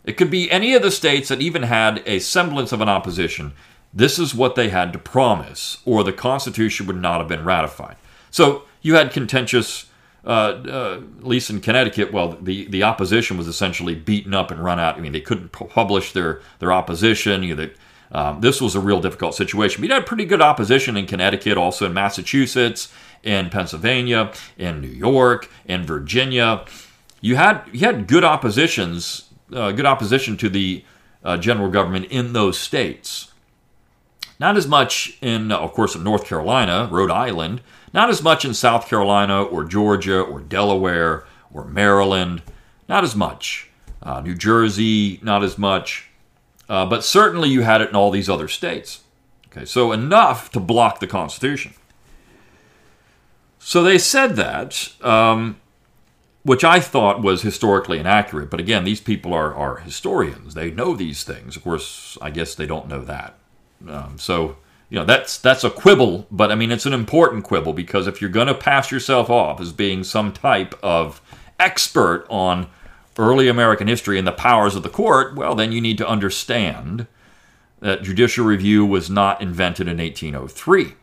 It 0.05 0.13
could 0.13 0.31
be 0.31 0.49
any 0.49 0.73
of 0.73 0.81
the 0.81 0.91
states 0.91 1.29
that 1.29 1.41
even 1.41 1.63
had 1.63 2.01
a 2.05 2.19
semblance 2.19 2.71
of 2.71 2.81
an 2.81 2.89
opposition. 2.89 3.53
This 3.93 4.19
is 4.19 4.35
what 4.35 4.55
they 4.55 4.69
had 4.69 4.93
to 4.93 4.99
promise, 4.99 5.79
or 5.85 6.03
the 6.03 6.13
Constitution 6.13 6.85
would 6.87 7.01
not 7.01 7.19
have 7.19 7.27
been 7.27 7.43
ratified. 7.43 7.95
So 8.29 8.63
you 8.81 8.95
had 8.95 9.11
contentious, 9.11 9.85
uh, 10.25 10.29
uh, 10.29 11.01
at 11.17 11.27
least 11.27 11.49
in 11.49 11.61
Connecticut, 11.61 12.11
well, 12.11 12.37
the, 12.41 12.65
the 12.67 12.83
opposition 12.83 13.37
was 13.37 13.47
essentially 13.47 13.95
beaten 13.95 14.33
up 14.33 14.51
and 14.51 14.63
run 14.63 14.79
out. 14.79 14.97
I 14.97 14.99
mean, 14.99 15.11
they 15.11 15.21
couldn't 15.21 15.51
publish 15.51 16.13
their, 16.13 16.41
their 16.59 16.71
opposition. 16.71 17.43
You 17.43 17.55
know, 17.55 17.69
um, 18.11 18.41
this 18.41 18.59
was 18.59 18.75
a 18.75 18.79
real 18.79 18.99
difficult 18.99 19.35
situation. 19.35 19.81
But 19.81 19.89
you 19.89 19.93
had 19.93 20.05
pretty 20.05 20.25
good 20.25 20.41
opposition 20.41 20.97
in 20.97 21.05
Connecticut, 21.05 21.57
also 21.57 21.85
in 21.85 21.93
Massachusetts, 21.93 22.91
in 23.23 23.49
Pennsylvania, 23.49 24.31
in 24.57 24.81
New 24.81 24.87
York, 24.87 25.49
in 25.65 25.83
Virginia. 25.83 26.65
You 27.21 27.35
had 27.35 27.63
you 27.71 27.79
had 27.79 28.07
good 28.07 28.23
oppositions 28.23 29.25
uh, 29.53 29.71
good 29.71 29.85
opposition 29.85 30.37
to 30.37 30.49
the 30.49 30.83
uh, 31.23 31.37
general 31.37 31.69
government 31.69 32.05
in 32.05 32.33
those 32.33 32.57
states. 32.57 33.31
Not 34.39 34.57
as 34.57 34.67
much 34.67 35.17
in, 35.21 35.51
of 35.51 35.73
course, 35.73 35.95
in 35.95 36.03
North 36.03 36.25
Carolina, 36.25 36.89
Rhode 36.91 37.11
Island, 37.11 37.61
not 37.95 38.09
as 38.09 38.21
much 38.21 38.45
in 38.45 38.53
South 38.53 38.87
Carolina 38.87 39.41
or 39.41 39.63
Georgia 39.63 40.19
or 40.19 40.41
Delaware 40.41 41.25
or 41.51 41.65
Maryland, 41.65 42.43
not 42.87 43.03
as 43.03 43.15
much. 43.15 43.69
Uh, 44.03 44.21
New 44.21 44.35
Jersey, 44.35 45.19
not 45.23 45.43
as 45.43 45.57
much. 45.57 46.09
Uh, 46.67 46.85
but 46.85 47.03
certainly 47.03 47.49
you 47.49 47.61
had 47.61 47.81
it 47.81 47.89
in 47.89 47.95
all 47.95 48.11
these 48.11 48.29
other 48.29 48.47
states. 48.47 49.01
Okay, 49.47 49.65
so 49.65 49.91
enough 49.91 50.51
to 50.51 50.59
block 50.59 50.99
the 50.99 51.07
Constitution. 51.07 51.73
So 53.57 53.81
they 53.81 53.97
said 53.97 54.35
that. 54.35 54.91
Um, 55.01 55.57
which 56.45 56.63
I 56.63 56.79
thought 56.79 57.23
was 57.23 57.41
historically 57.41 57.97
inaccurate. 57.97 58.51
But 58.51 58.59
again, 58.59 58.83
these 58.83 59.01
people 59.01 59.33
are, 59.33 59.51
are 59.55 59.77
historians. 59.77 60.53
They 60.53 60.69
know 60.69 60.95
these 60.95 61.23
things. 61.23 61.55
Of 61.55 61.63
course, 61.63 62.19
I 62.21 62.29
guess 62.29 62.53
they 62.53 62.67
don't 62.67 62.87
know 62.87 63.03
that. 63.03 63.33
Um, 63.87 64.19
so, 64.19 64.57
you 64.89 64.99
know, 64.99 65.05
that's 65.05 65.37
that's 65.37 65.63
a 65.63 65.69
quibble, 65.69 66.27
but 66.29 66.51
I 66.51 66.55
mean, 66.55 66.71
it's 66.71 66.85
an 66.85 66.93
important 66.93 67.43
quibble 67.43 67.73
because 67.73 68.07
if 68.07 68.21
you're 68.21 68.29
going 68.29 68.47
to 68.47 68.53
pass 68.53 68.91
yourself 68.91 69.29
off 69.29 69.59
as 69.59 69.73
being 69.73 70.03
some 70.03 70.31
type 70.31 70.75
of 70.83 71.21
expert 71.59 72.25
on 72.29 72.67
early 73.17 73.47
American 73.47 73.87
history 73.87 74.17
and 74.17 74.27
the 74.27 74.31
powers 74.31 74.75
of 74.75 74.83
the 74.83 74.89
court, 74.89 75.35
well, 75.35 75.55
then 75.55 75.71
you 75.71 75.81
need 75.81 75.97
to 75.97 76.07
understand 76.07 77.07
that 77.79 78.03
judicial 78.03 78.45
review 78.45 78.85
was 78.85 79.09
not 79.09 79.41
invented 79.41 79.87
in 79.87 79.97
1803 79.97 80.93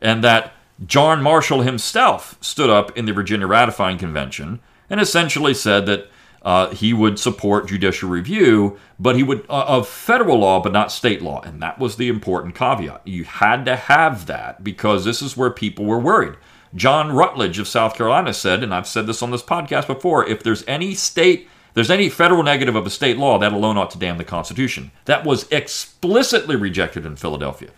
and 0.00 0.22
that 0.22 0.52
John 0.84 1.22
Marshall 1.22 1.62
himself 1.62 2.36
stood 2.40 2.70
up 2.70 2.96
in 2.96 3.06
the 3.06 3.12
Virginia 3.12 3.46
Ratifying 3.46 3.98
Convention 3.98 4.60
and 4.90 5.00
essentially 5.00 5.54
said 5.54 5.86
that 5.86 6.10
uh, 6.46 6.70
he 6.70 6.92
would 6.92 7.18
support 7.18 7.66
judicial 7.66 8.08
review, 8.08 8.78
but 9.00 9.16
he 9.16 9.22
would 9.24 9.44
uh, 9.50 9.64
of 9.66 9.88
federal 9.88 10.38
law, 10.38 10.62
but 10.62 10.72
not 10.72 10.92
state 10.92 11.20
law, 11.20 11.42
and 11.42 11.60
that 11.60 11.80
was 11.80 11.96
the 11.96 12.08
important 12.08 12.54
caveat. 12.54 13.02
You 13.04 13.24
had 13.24 13.64
to 13.64 13.74
have 13.74 14.26
that 14.26 14.62
because 14.62 15.04
this 15.04 15.20
is 15.20 15.36
where 15.36 15.50
people 15.50 15.84
were 15.84 15.98
worried. 15.98 16.36
John 16.72 17.10
Rutledge 17.10 17.58
of 17.58 17.66
South 17.66 17.96
Carolina 17.96 18.32
said, 18.32 18.62
and 18.62 18.72
I've 18.72 18.86
said 18.86 19.08
this 19.08 19.22
on 19.22 19.32
this 19.32 19.42
podcast 19.42 19.88
before, 19.88 20.24
if 20.24 20.44
there's 20.44 20.62
any 20.68 20.94
state, 20.94 21.48
there's 21.74 21.90
any 21.90 22.08
federal 22.08 22.44
negative 22.44 22.76
of 22.76 22.86
a 22.86 22.90
state 22.90 23.18
law, 23.18 23.38
that 23.38 23.52
alone 23.52 23.76
ought 23.76 23.90
to 23.90 23.98
damn 23.98 24.16
the 24.16 24.22
Constitution. 24.22 24.92
That 25.06 25.24
was 25.24 25.50
explicitly 25.50 26.54
rejected 26.54 27.04
in 27.04 27.16
Philadelphia. 27.16 27.70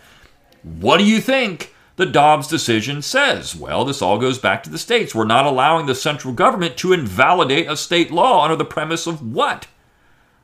What 0.63 0.99
do 0.99 1.05
you 1.05 1.23
think? 1.23 1.75
The 1.99 2.07
Dobbs 2.07 2.47
decision 2.47 3.03
says. 3.03 3.57
Well, 3.57 3.85
this 3.85 4.01
all 4.01 4.19
goes 4.19 4.39
back 4.39 4.63
to 4.63 4.71
the 4.71 4.79
states. 4.79 5.17
We're 5.17 5.25
not 5.25 5.47
allowing 5.47 5.87
the 5.87 5.97
central 5.97 6.33
government 6.33 6.77
to 6.77 6.93
invalidate 6.93 7.69
a 7.69 7.77
state 7.77 8.13
law 8.13 8.45
under 8.45 8.55
the 8.55 8.65
premise 8.65 9.09
of 9.09 9.21
what? 9.35 9.67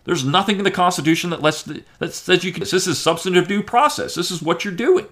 There's 0.03 0.25
nothing 0.25 0.59
in 0.59 0.65
the 0.65 0.73
Constitution 0.73 1.31
that 1.31 1.43
lets 1.43 1.63
that 1.63 2.13
says 2.13 2.43
you 2.43 2.53
can. 2.53 2.65
This 2.65 2.89
is 2.89 2.99
substantive 2.99 3.47
due 3.47 3.63
process. 3.63 4.17
This 4.17 4.33
is 4.33 4.43
what 4.43 4.65
you're 4.65 4.75
doing. 4.75 5.07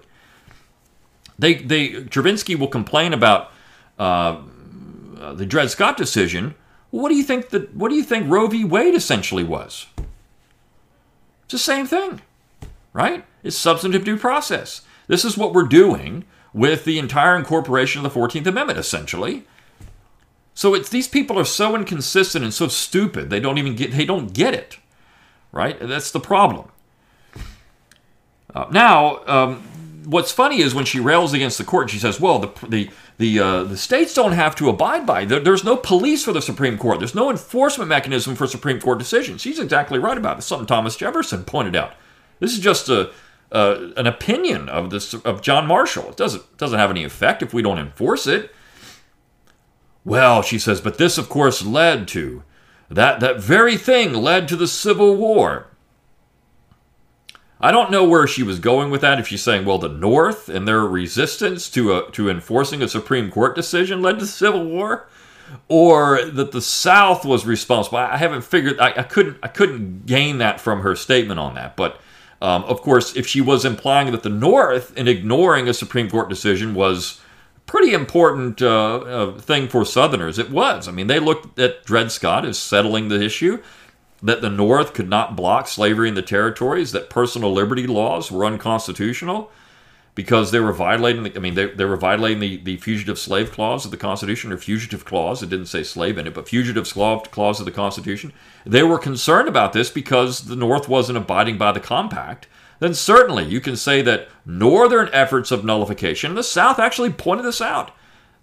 They 1.39 1.55
they 1.55 1.89
Chervinsky 1.91 2.59
will 2.59 2.67
complain 2.67 3.13
about 3.13 3.49
uh, 3.97 4.41
the 5.33 5.45
Dred 5.45 5.71
Scott 5.71 5.95
decision. 5.95 6.55
What 6.91 7.07
do 7.07 7.15
you 7.15 7.23
think 7.23 7.51
that? 7.51 7.73
What 7.73 7.87
do 7.87 7.95
you 7.95 8.03
think 8.03 8.29
Roe 8.29 8.47
v. 8.47 8.65
Wade 8.65 8.95
essentially 8.95 9.45
was? 9.45 9.87
It's 11.45 11.53
the 11.53 11.57
same 11.57 11.87
thing, 11.87 12.21
right? 12.91 13.23
It's 13.43 13.55
substantive 13.55 14.03
due 14.03 14.17
process. 14.17 14.81
This 15.07 15.23
is 15.23 15.37
what 15.37 15.53
we're 15.53 15.63
doing 15.63 16.25
with 16.53 16.85
the 16.85 16.99
entire 16.99 17.35
incorporation 17.35 18.05
of 18.05 18.13
the 18.13 18.19
14th 18.19 18.45
Amendment, 18.45 18.79
essentially. 18.79 19.43
So 20.53 20.75
it's 20.75 20.89
these 20.89 21.07
people 21.07 21.39
are 21.39 21.45
so 21.45 21.75
inconsistent 21.75 22.43
and 22.43 22.53
so 22.53 22.67
stupid 22.67 23.29
they 23.29 23.39
don't 23.39 23.57
even 23.57 23.75
get 23.75 23.91
they 23.91 24.05
don't 24.05 24.33
get 24.33 24.53
it, 24.53 24.77
right? 25.51 25.77
That's 25.79 26.11
the 26.11 26.19
problem. 26.19 26.69
Uh, 28.53 28.67
now, 28.71 29.25
um, 29.25 29.63
what's 30.05 30.31
funny 30.31 30.61
is 30.61 30.75
when 30.75 30.85
she 30.85 30.99
rails 30.99 31.33
against 31.33 31.57
the 31.57 31.63
court, 31.63 31.89
she 31.89 31.97
says, 31.97 32.19
"Well, 32.19 32.37
the 32.37 32.67
the 32.67 32.89
the 33.17 33.39
uh, 33.39 33.63
the 33.63 33.77
states 33.77 34.13
don't 34.13 34.33
have 34.33 34.55
to 34.57 34.69
abide 34.69 35.07
by. 35.07 35.25
There, 35.25 35.39
there's 35.39 35.63
no 35.63 35.75
police 35.75 36.23
for 36.23 36.33
the 36.33 36.41
Supreme 36.41 36.77
Court. 36.77 36.99
There's 36.99 37.15
no 37.15 37.31
enforcement 37.31 37.89
mechanism 37.89 38.35
for 38.35 38.45
Supreme 38.45 38.79
Court 38.79 38.99
decisions." 38.99 39.41
She's 39.41 39.59
exactly 39.59 39.97
right 39.97 40.17
about 40.17 40.37
it. 40.37 40.43
Something 40.43 40.67
Thomas 40.67 40.95
Jefferson 40.95 41.45
pointed 41.45 41.75
out. 41.75 41.93
This 42.39 42.53
is 42.53 42.59
just 42.59 42.89
a 42.89 43.11
uh, 43.53 43.91
an 43.95 44.07
opinion 44.07 44.67
of 44.67 44.89
this 44.89 45.13
of 45.13 45.41
John 45.41 45.67
Marshall. 45.67 46.09
It 46.09 46.17
doesn't 46.17 46.57
doesn't 46.57 46.79
have 46.79 46.91
any 46.91 47.03
effect 47.03 47.43
if 47.43 47.53
we 47.53 47.61
don't 47.61 47.79
enforce 47.79 48.27
it. 48.27 48.53
Well, 50.03 50.41
she 50.41 50.59
says, 50.59 50.81
but 50.81 50.97
this, 50.97 51.17
of 51.17 51.29
course, 51.29 51.63
led 51.63 52.07
to 52.09 52.43
that 52.89 53.19
that 53.19 53.39
very 53.39 53.77
thing 53.77 54.13
led 54.13 54.47
to 54.49 54.55
the 54.55 54.67
Civil 54.67 55.15
War. 55.15 55.67
I 57.61 57.71
don't 57.71 57.91
know 57.91 58.03
where 58.03 58.27
she 58.27 58.43
was 58.43 58.59
going 58.59 58.91
with 58.91 58.99
that. 59.01 59.19
If 59.19 59.27
she's 59.29 59.41
saying, 59.41 59.63
well, 59.63 59.77
the 59.77 59.87
North 59.87 60.49
and 60.49 60.67
their 60.67 60.81
resistance 60.81 61.69
to 61.69 61.93
a, 61.93 62.11
to 62.11 62.29
enforcing 62.29 62.81
a 62.81 62.89
Supreme 62.89 63.31
Court 63.31 63.55
decision 63.55 64.01
led 64.01 64.19
to 64.19 64.25
the 64.25 64.27
Civil 64.27 64.65
War, 64.65 65.07
or 65.69 66.25
that 66.25 66.51
the 66.51 66.61
South 66.61 67.23
was 67.23 67.45
responsible. 67.45 67.99
I 67.99 68.17
haven't 68.17 68.43
figured. 68.43 68.79
I, 68.79 68.89
I 68.97 69.03
couldn't. 69.03 69.37
I 69.41 69.47
couldn't 69.47 70.05
gain 70.05 70.39
that 70.39 70.59
from 70.59 70.81
her 70.81 70.95
statement 70.95 71.39
on 71.39 71.55
that, 71.55 71.77
but 71.77 72.01
um, 72.43 72.65
of 72.65 72.81
course, 72.81 73.15
if 73.15 73.25
she 73.25 73.39
was 73.39 73.63
implying 73.63 74.11
that 74.11 74.21
the 74.21 74.29
North, 74.29 74.95
in 74.97 75.07
ignoring 75.07 75.69
a 75.69 75.73
Supreme 75.73 76.09
Court 76.09 76.27
decision, 76.27 76.73
was 76.75 77.21
pretty 77.65 77.93
important 77.93 78.61
uh, 78.61 78.97
uh, 78.97 79.39
thing 79.39 79.69
for 79.69 79.85
Southerners, 79.85 80.37
it 80.37 80.51
was. 80.51 80.89
I 80.89 80.91
mean, 80.91 81.07
they 81.07 81.19
looked 81.19 81.57
at 81.57 81.85
Dred 81.85 82.11
Scott 82.11 82.43
as 82.43 82.59
settling 82.59 83.07
the 83.07 83.23
issue. 83.23 83.63
that 84.21 84.41
the 84.41 84.49
North 84.49 84.93
could 84.93 85.09
not 85.09 85.35
block 85.35 85.67
slavery 85.67 86.07
in 86.07 86.15
the 86.15 86.21
territories, 86.21 86.93
that 86.93 87.09
personal 87.09 87.51
liberty 87.51 87.85
laws 87.85 88.31
were 88.31 88.45
unconstitutional 88.45 89.51
because 90.15 90.51
they 90.51 90.59
were 90.59 90.73
violating 90.73 91.23
the, 91.23 91.35
I 91.35 91.39
mean, 91.39 91.55
they, 91.55 91.65
they 91.67 91.85
were 91.85 91.97
violating 91.97 92.39
the, 92.39 92.57
the 92.57 92.77
fugitive 92.77 93.17
slave 93.17 93.51
clause 93.51 93.83
of 93.83 93.91
the 93.91 93.97
Constitution 93.97 94.51
or 94.51 94.57
fugitive 94.57 95.05
clause. 95.05 95.41
It 95.41 95.49
didn't 95.49 95.65
say 95.65 95.83
slave 95.83 96.17
in 96.17 96.27
it, 96.27 96.33
but 96.33 96.47
fugitive 96.47 96.87
slave 96.87 97.31
clause 97.31 97.59
of 97.59 97.65
the 97.65 97.71
Constitution. 97.71 98.31
They 98.65 98.83
were 98.83 98.99
concerned 98.99 99.47
about 99.47 99.73
this 99.73 99.89
because 99.89 100.41
the 100.41 100.55
North 100.55 100.87
wasn't 100.87 101.17
abiding 101.17 101.57
by 101.57 101.71
the 101.71 101.79
compact. 101.79 102.47
Then 102.79 102.93
certainly 102.93 103.45
you 103.45 103.59
can 103.59 103.75
say 103.75 104.01
that 104.01 104.27
Northern 104.45 105.09
efforts 105.13 105.51
of 105.51 105.65
nullification, 105.65 106.35
the 106.35 106.43
South 106.43 106.79
actually 106.79 107.11
pointed 107.11 107.45
this 107.45 107.61
out. 107.61 107.91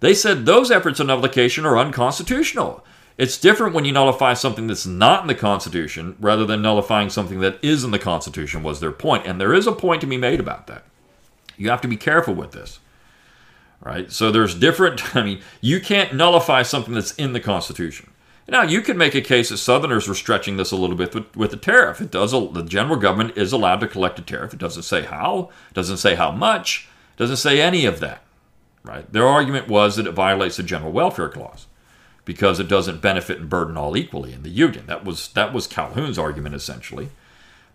They 0.01 0.13
said 0.13 0.45
those 0.45 0.71
efforts 0.71 0.99
of 0.99 1.07
nullification 1.07 1.65
are 1.65 1.77
unconstitutional. 1.77 2.83
It's 3.17 3.37
different 3.37 3.75
when 3.75 3.85
you 3.85 3.91
nullify 3.91 4.33
something 4.33 4.67
that's 4.67 4.87
not 4.87 5.21
in 5.21 5.27
the 5.27 5.35
Constitution 5.35 6.15
rather 6.19 6.45
than 6.45 6.61
nullifying 6.61 7.09
something 7.09 7.39
that 7.41 7.63
is 7.63 7.83
in 7.83 7.91
the 7.91 7.99
Constitution, 7.99 8.63
was 8.63 8.79
their 8.79 8.91
point. 8.91 9.27
And 9.27 9.39
there 9.39 9.53
is 9.53 9.67
a 9.67 9.71
point 9.71 10.01
to 10.01 10.07
be 10.07 10.17
made 10.17 10.39
about 10.39 10.65
that. 10.67 10.85
You 11.61 11.69
have 11.69 11.81
to 11.81 11.87
be 11.87 11.97
careful 11.97 12.33
with 12.33 12.51
this. 12.51 12.79
Right? 13.81 14.11
So 14.11 14.31
there's 14.31 14.55
different, 14.55 15.15
I 15.15 15.23
mean, 15.23 15.41
you 15.61 15.79
can't 15.79 16.13
nullify 16.13 16.63
something 16.63 16.93
that's 16.93 17.13
in 17.15 17.33
the 17.33 17.39
Constitution. 17.39 18.09
Now, 18.47 18.63
you 18.63 18.81
can 18.81 18.97
make 18.97 19.15
a 19.15 19.21
case 19.21 19.49
that 19.49 19.57
Southerners 19.57 20.07
were 20.07 20.15
stretching 20.15 20.57
this 20.57 20.71
a 20.71 20.75
little 20.75 20.95
bit 20.95 21.15
with, 21.15 21.35
with 21.37 21.51
the 21.51 21.57
tariff. 21.57 22.01
It 22.01 22.11
does. 22.11 22.31
The 22.31 22.65
general 22.67 22.97
government 22.97 23.37
is 23.37 23.53
allowed 23.53 23.79
to 23.79 23.87
collect 23.87 24.19
a 24.19 24.23
tariff. 24.23 24.53
It 24.53 24.59
doesn't 24.59 24.83
say 24.83 25.03
how, 25.03 25.51
doesn't 25.73 25.97
say 25.97 26.15
how 26.15 26.31
much, 26.31 26.89
doesn't 27.15 27.37
say 27.37 27.61
any 27.61 27.85
of 27.85 27.99
that. 28.01 28.23
Right? 28.83 29.09
Their 29.13 29.27
argument 29.27 29.67
was 29.67 29.95
that 29.95 30.07
it 30.07 30.11
violates 30.11 30.57
the 30.57 30.63
general 30.63 30.91
welfare 30.91 31.29
clause 31.29 31.67
because 32.25 32.59
it 32.59 32.67
doesn't 32.67 33.01
benefit 33.01 33.39
and 33.39 33.49
burden 33.49 33.77
all 33.77 33.95
equally 33.95 34.33
in 34.33 34.43
the 34.43 34.49
union. 34.49 34.87
That 34.87 35.05
was 35.05 35.27
that 35.29 35.53
was 35.53 35.67
Calhoun's 35.67 36.17
argument 36.17 36.55
essentially. 36.55 37.09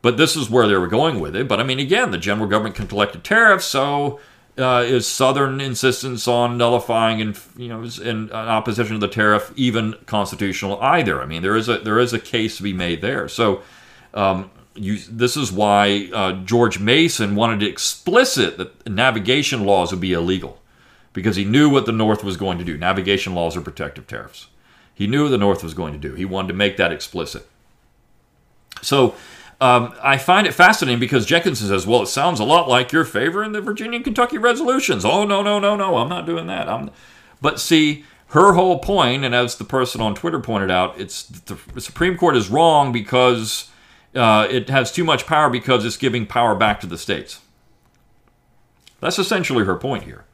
But 0.06 0.18
this 0.18 0.36
is 0.36 0.48
where 0.48 0.68
they 0.68 0.76
were 0.76 0.86
going 0.86 1.18
with 1.18 1.34
it. 1.34 1.48
But 1.48 1.58
I 1.58 1.64
mean, 1.64 1.80
again, 1.80 2.12
the 2.12 2.16
general 2.16 2.48
government 2.48 2.76
can 2.76 2.86
collect 2.86 3.16
a 3.16 3.18
tariff, 3.18 3.60
so 3.60 4.20
uh, 4.56 4.84
is 4.86 5.04
Southern 5.04 5.60
insistence 5.60 6.28
on 6.28 6.56
nullifying 6.56 7.20
and 7.20 7.36
you 7.56 7.66
know 7.66 7.82
in 7.82 8.30
opposition 8.30 9.00
to 9.00 9.04
the 9.04 9.12
tariff 9.12 9.52
even 9.56 9.96
constitutional 10.06 10.80
either? 10.80 11.20
I 11.20 11.26
mean, 11.26 11.42
there 11.42 11.56
is 11.56 11.68
a 11.68 11.78
there 11.78 11.98
is 11.98 12.12
a 12.12 12.20
case 12.20 12.56
to 12.58 12.62
be 12.62 12.72
made 12.72 13.00
there. 13.00 13.28
So. 13.28 13.62
Um, 14.14 14.52
you, 14.76 14.98
this 15.10 15.36
is 15.36 15.50
why 15.50 16.08
uh, 16.14 16.32
George 16.44 16.78
Mason 16.78 17.34
wanted 17.34 17.62
it 17.62 17.68
explicit 17.68 18.58
that 18.58 18.88
navigation 18.88 19.64
laws 19.64 19.90
would 19.90 20.00
be 20.00 20.12
illegal 20.12 20.60
because 21.14 21.34
he 21.34 21.44
knew 21.44 21.68
what 21.68 21.86
the 21.86 21.92
North 21.92 22.22
was 22.22 22.36
going 22.36 22.58
to 22.58 22.64
do. 22.64 22.76
Navigation 22.76 23.34
laws 23.34 23.56
are 23.56 23.62
protective 23.62 24.06
tariffs. 24.06 24.48
He 24.94 25.08
knew 25.08 25.24
what 25.24 25.30
the 25.30 25.38
North 25.38 25.64
was 25.64 25.74
going 25.74 25.94
to 25.94 25.98
do. 25.98 26.14
He 26.14 26.26
wanted 26.26 26.48
to 26.48 26.54
make 26.54 26.76
that 26.76 26.92
explicit. 26.92 27.48
So 28.82 29.16
um, 29.60 29.94
I 30.02 30.18
find 30.18 30.46
it 30.46 30.52
fascinating 30.52 31.00
because 31.00 31.24
Jenkinson 31.24 31.68
says, 31.68 31.86
well, 31.86 32.02
it 32.02 32.08
sounds 32.08 32.40
a 32.40 32.44
lot 32.44 32.68
like 32.68 32.92
you're 32.92 33.04
favoring 33.04 33.52
the 33.52 33.60
Virginia 33.60 33.96
and 33.96 34.04
Kentucky 34.04 34.38
resolutions. 34.38 35.04
Oh, 35.04 35.24
no, 35.24 35.42
no, 35.42 35.58
no, 35.58 35.76
no, 35.76 35.96
I'm 35.96 36.08
not 36.08 36.26
doing 36.26 36.46
that. 36.46 36.68
I'm... 36.68 36.90
But 37.40 37.60
see, 37.60 38.04
her 38.28 38.52
whole 38.52 38.78
point, 38.78 39.24
and 39.24 39.34
as 39.34 39.56
the 39.56 39.64
person 39.64 40.00
on 40.00 40.14
Twitter 40.14 40.40
pointed 40.40 40.70
out, 40.70 40.98
it's 41.00 41.22
the 41.24 41.80
Supreme 41.80 42.16
Court 42.16 42.36
is 42.36 42.48
wrong 42.50 42.92
because 42.92 43.70
uh, 44.14 44.46
it 44.50 44.68
has 44.68 44.90
too 44.90 45.04
much 45.04 45.26
power 45.26 45.48
because 45.48 45.84
it's 45.84 45.96
giving 45.96 46.26
power 46.26 46.54
back 46.54 46.80
to 46.80 46.86
the 46.86 46.98
states. 46.98 47.40
That's 49.00 49.18
essentially 49.18 49.64
her 49.64 49.76
point 49.76 50.04
here. 50.04 50.24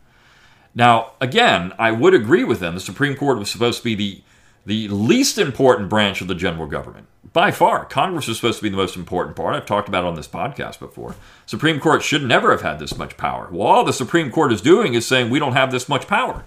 Now, 0.74 1.12
again, 1.20 1.72
I 1.78 1.90
would 1.90 2.14
agree 2.14 2.44
with 2.44 2.60
them. 2.60 2.74
The 2.74 2.80
Supreme 2.80 3.14
Court 3.14 3.38
was 3.38 3.50
supposed 3.50 3.78
to 3.78 3.84
be 3.84 3.94
the 3.94 4.22
the 4.64 4.88
least 4.88 5.38
important 5.38 5.88
branch 5.88 6.20
of 6.20 6.28
the 6.28 6.34
general 6.34 6.66
government. 6.66 7.06
By 7.32 7.50
far, 7.50 7.86
Congress 7.86 8.28
is 8.28 8.36
supposed 8.36 8.58
to 8.58 8.62
be 8.62 8.68
the 8.68 8.76
most 8.76 8.96
important 8.96 9.36
part. 9.36 9.56
I've 9.56 9.64
talked 9.64 9.88
about 9.88 10.04
it 10.04 10.08
on 10.08 10.16
this 10.16 10.28
podcast 10.28 10.78
before. 10.78 11.14
Supreme 11.46 11.80
Court 11.80 12.02
should 12.02 12.22
never 12.22 12.50
have 12.50 12.60
had 12.60 12.78
this 12.78 12.96
much 12.98 13.16
power. 13.16 13.48
Well, 13.50 13.66
all 13.66 13.84
the 13.84 13.92
Supreme 13.92 14.30
Court 14.30 14.52
is 14.52 14.60
doing 14.60 14.94
is 14.94 15.06
saying 15.06 15.30
we 15.30 15.38
don't 15.38 15.54
have 15.54 15.72
this 15.72 15.88
much 15.88 16.06
power. 16.06 16.44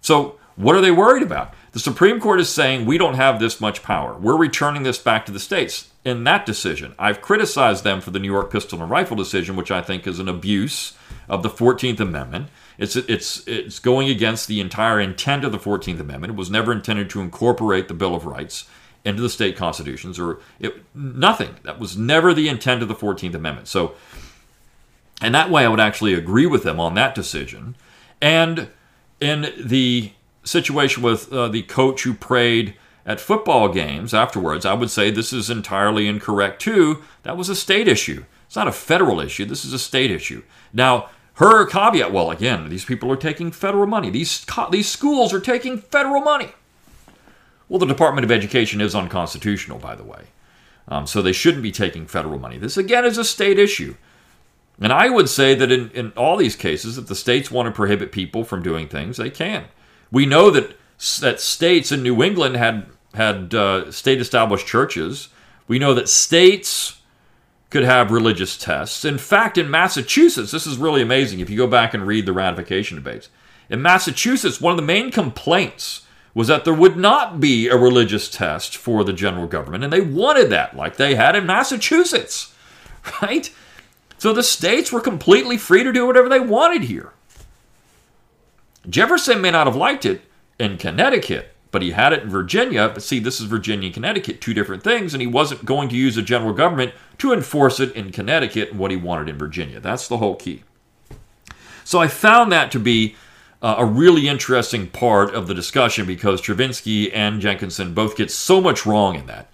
So, 0.00 0.38
what 0.56 0.74
are 0.74 0.80
they 0.80 0.90
worried 0.90 1.22
about? 1.22 1.54
The 1.70 1.78
Supreme 1.78 2.18
Court 2.18 2.40
is 2.40 2.48
saying 2.48 2.84
we 2.84 2.98
don't 2.98 3.14
have 3.14 3.38
this 3.38 3.60
much 3.60 3.80
power. 3.84 4.18
We're 4.18 4.36
returning 4.36 4.82
this 4.82 4.98
back 4.98 5.24
to 5.26 5.32
the 5.32 5.38
states. 5.38 5.92
In 6.04 6.24
that 6.24 6.44
decision, 6.46 6.96
I've 6.98 7.20
criticized 7.20 7.84
them 7.84 8.00
for 8.00 8.10
the 8.10 8.18
New 8.18 8.32
York 8.32 8.50
pistol 8.50 8.82
and 8.82 8.90
rifle 8.90 9.16
decision, 9.16 9.54
which 9.54 9.70
I 9.70 9.82
think 9.82 10.04
is 10.04 10.18
an 10.18 10.28
abuse 10.28 10.94
of 11.28 11.44
the 11.44 11.48
14th 11.48 12.00
Amendment. 12.00 12.48
It's 12.78 12.94
it's 12.94 13.46
it's 13.48 13.80
going 13.80 14.08
against 14.08 14.46
the 14.46 14.60
entire 14.60 15.00
intent 15.00 15.44
of 15.44 15.52
the 15.52 15.58
Fourteenth 15.58 16.00
Amendment. 16.00 16.32
It 16.32 16.36
was 16.36 16.50
never 16.50 16.72
intended 16.72 17.10
to 17.10 17.20
incorporate 17.20 17.88
the 17.88 17.94
Bill 17.94 18.14
of 18.14 18.24
Rights 18.24 18.68
into 19.04 19.20
the 19.20 19.28
state 19.28 19.56
constitutions, 19.56 20.18
or 20.18 20.38
it, 20.60 20.84
nothing. 20.94 21.56
That 21.64 21.80
was 21.80 21.96
never 21.96 22.32
the 22.32 22.48
intent 22.48 22.82
of 22.82 22.88
the 22.88 22.94
Fourteenth 22.94 23.34
Amendment. 23.34 23.68
So, 23.68 23.94
and 25.20 25.34
that 25.34 25.50
way, 25.50 25.64
I 25.64 25.68
would 25.68 25.80
actually 25.80 26.14
agree 26.14 26.46
with 26.46 26.62
them 26.62 26.78
on 26.78 26.94
that 26.94 27.14
decision. 27.14 27.74
And 28.20 28.68
in 29.20 29.52
the 29.58 30.12
situation 30.44 31.02
with 31.02 31.32
uh, 31.32 31.48
the 31.48 31.62
coach 31.62 32.02
who 32.02 32.14
prayed 32.14 32.74
at 33.04 33.20
football 33.20 33.68
games 33.68 34.14
afterwards, 34.14 34.64
I 34.64 34.74
would 34.74 34.90
say 34.90 35.10
this 35.10 35.32
is 35.32 35.50
entirely 35.50 36.06
incorrect 36.06 36.60
too. 36.62 37.02
That 37.24 37.36
was 37.36 37.48
a 37.48 37.56
state 37.56 37.88
issue. 37.88 38.24
It's 38.46 38.56
not 38.56 38.68
a 38.68 38.72
federal 38.72 39.20
issue. 39.20 39.44
This 39.44 39.64
is 39.64 39.72
a 39.72 39.78
state 39.78 40.10
issue. 40.10 40.42
Now, 40.72 41.10
her 41.38 41.66
caveat, 41.66 42.12
well, 42.12 42.32
again, 42.32 42.68
these 42.68 42.84
people 42.84 43.12
are 43.12 43.16
taking 43.16 43.52
federal 43.52 43.86
money. 43.86 44.10
These, 44.10 44.44
these 44.72 44.88
schools 44.88 45.32
are 45.32 45.38
taking 45.40 45.78
federal 45.78 46.20
money. 46.20 46.50
Well, 47.68 47.78
the 47.78 47.86
Department 47.86 48.24
of 48.24 48.32
Education 48.32 48.80
is 48.80 48.94
unconstitutional, 48.94 49.78
by 49.78 49.94
the 49.94 50.02
way. 50.02 50.24
Um, 50.88 51.06
so 51.06 51.22
they 51.22 51.32
shouldn't 51.32 51.62
be 51.62 51.70
taking 51.70 52.06
federal 52.06 52.40
money. 52.40 52.58
This, 52.58 52.76
again, 52.76 53.04
is 53.04 53.18
a 53.18 53.24
state 53.24 53.56
issue. 53.56 53.94
And 54.80 54.92
I 54.92 55.10
would 55.10 55.28
say 55.28 55.54
that 55.54 55.70
in, 55.70 55.90
in 55.90 56.12
all 56.16 56.36
these 56.36 56.56
cases, 56.56 56.98
if 56.98 57.06
the 57.06 57.14
states 57.14 57.52
want 57.52 57.66
to 57.66 57.72
prohibit 57.72 58.10
people 58.10 58.42
from 58.42 58.62
doing 58.62 58.88
things, 58.88 59.16
they 59.16 59.30
can. 59.30 59.66
We 60.10 60.26
know 60.26 60.50
that, 60.50 60.76
that 61.20 61.40
states 61.40 61.92
in 61.92 62.02
New 62.02 62.20
England 62.20 62.56
had, 62.56 62.86
had 63.14 63.54
uh, 63.54 63.92
state 63.92 64.20
established 64.20 64.66
churches. 64.66 65.28
We 65.68 65.78
know 65.78 65.94
that 65.94 66.08
states 66.08 66.97
could 67.70 67.84
have 67.84 68.10
religious 68.10 68.56
tests. 68.56 69.04
In 69.04 69.18
fact, 69.18 69.58
in 69.58 69.70
Massachusetts, 69.70 70.50
this 70.50 70.66
is 70.66 70.78
really 70.78 71.02
amazing 71.02 71.40
if 71.40 71.50
you 71.50 71.56
go 71.56 71.66
back 71.66 71.92
and 71.92 72.06
read 72.06 72.26
the 72.26 72.32
ratification 72.32 72.96
debates. 72.96 73.28
In 73.68 73.82
Massachusetts, 73.82 74.60
one 74.60 74.72
of 74.72 74.78
the 74.78 74.82
main 74.82 75.10
complaints 75.10 76.06
was 76.34 76.48
that 76.48 76.64
there 76.64 76.74
would 76.74 76.96
not 76.96 77.40
be 77.40 77.68
a 77.68 77.76
religious 77.76 78.30
test 78.30 78.76
for 78.76 79.04
the 79.04 79.12
general 79.12 79.46
government, 79.46 79.84
and 79.84 79.92
they 79.92 80.00
wanted 80.00 80.50
that, 80.50 80.76
like 80.76 80.96
they 80.96 81.14
had 81.14 81.36
in 81.36 81.46
Massachusetts, 81.46 82.54
right? 83.22 83.52
So 84.18 84.32
the 84.32 84.42
states 84.42 84.90
were 84.92 85.00
completely 85.00 85.58
free 85.58 85.82
to 85.82 85.92
do 85.92 86.06
whatever 86.06 86.28
they 86.28 86.40
wanted 86.40 86.84
here. 86.84 87.12
Jefferson 88.88 89.40
may 89.40 89.50
not 89.50 89.66
have 89.66 89.76
liked 89.76 90.06
it 90.06 90.22
in 90.58 90.78
Connecticut, 90.78 91.54
but 91.70 91.82
he 91.82 91.90
had 91.90 92.12
it 92.12 92.22
in 92.22 92.30
Virginia. 92.30 92.88
But 92.88 93.02
see, 93.02 93.18
this 93.18 93.40
is 93.40 93.46
Virginia 93.46 93.86
and 93.86 93.94
Connecticut, 93.94 94.40
two 94.40 94.54
different 94.54 94.82
things, 94.82 95.14
and 95.14 95.20
he 95.20 95.26
wasn't 95.26 95.64
going 95.64 95.88
to 95.90 95.96
use 95.96 96.16
a 96.16 96.22
general 96.22 96.52
government 96.52 96.92
to 97.18 97.32
enforce 97.32 97.80
it 97.80 97.94
in 97.94 98.12
Connecticut 98.12 98.70
and 98.70 98.78
what 98.78 98.90
he 98.90 98.96
wanted 98.96 99.28
in 99.28 99.38
Virginia. 99.38 99.80
That's 99.80 100.08
the 100.08 100.18
whole 100.18 100.36
key. 100.36 100.62
So 101.84 101.98
I 101.98 102.08
found 102.08 102.52
that 102.52 102.70
to 102.72 102.78
be 102.78 103.16
uh, 103.62 103.76
a 103.78 103.84
really 103.84 104.28
interesting 104.28 104.88
part 104.88 105.34
of 105.34 105.46
the 105.46 105.54
discussion 105.54 106.06
because 106.06 106.40
Chervinsky 106.40 107.10
and 107.12 107.40
Jenkinson 107.40 107.94
both 107.94 108.16
get 108.16 108.30
so 108.30 108.60
much 108.60 108.86
wrong 108.86 109.16
in 109.16 109.26
that. 109.26 109.50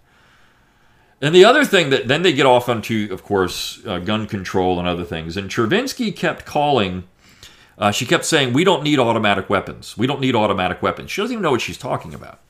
And 1.21 1.35
the 1.35 1.45
other 1.45 1.65
thing 1.65 1.91
that 1.91 2.09
then 2.09 2.23
they 2.23 2.33
get 2.33 2.45
off 2.45 2.69
onto, 2.69 3.09
of 3.11 3.23
course, 3.23 3.81
uh, 3.87 3.99
gun 3.99 4.27
control 4.27 4.79
and 4.79 4.87
other 4.87 5.05
things. 5.05 5.37
And 5.37 5.49
Chervinsky 5.49 6.15
kept 6.15 6.45
calling 6.45 7.05
uh, 7.79 7.91
she 7.91 8.07
kept 8.07 8.25
saying, 8.25 8.53
We 8.53 8.65
don't 8.65 8.83
need 8.83 8.99
automatic 8.99 9.51
weapons. 9.51 9.97
We 9.97 10.07
don't 10.07 10.21
need 10.21 10.35
automatic 10.35 10.83
weapons. 10.83 11.11
She 11.11 11.21
doesn't 11.21 11.33
even 11.33 11.43
know 11.43 11.51
what 11.51 11.61
she's 11.61 11.79
talking 11.79 12.15
about. 12.15 12.41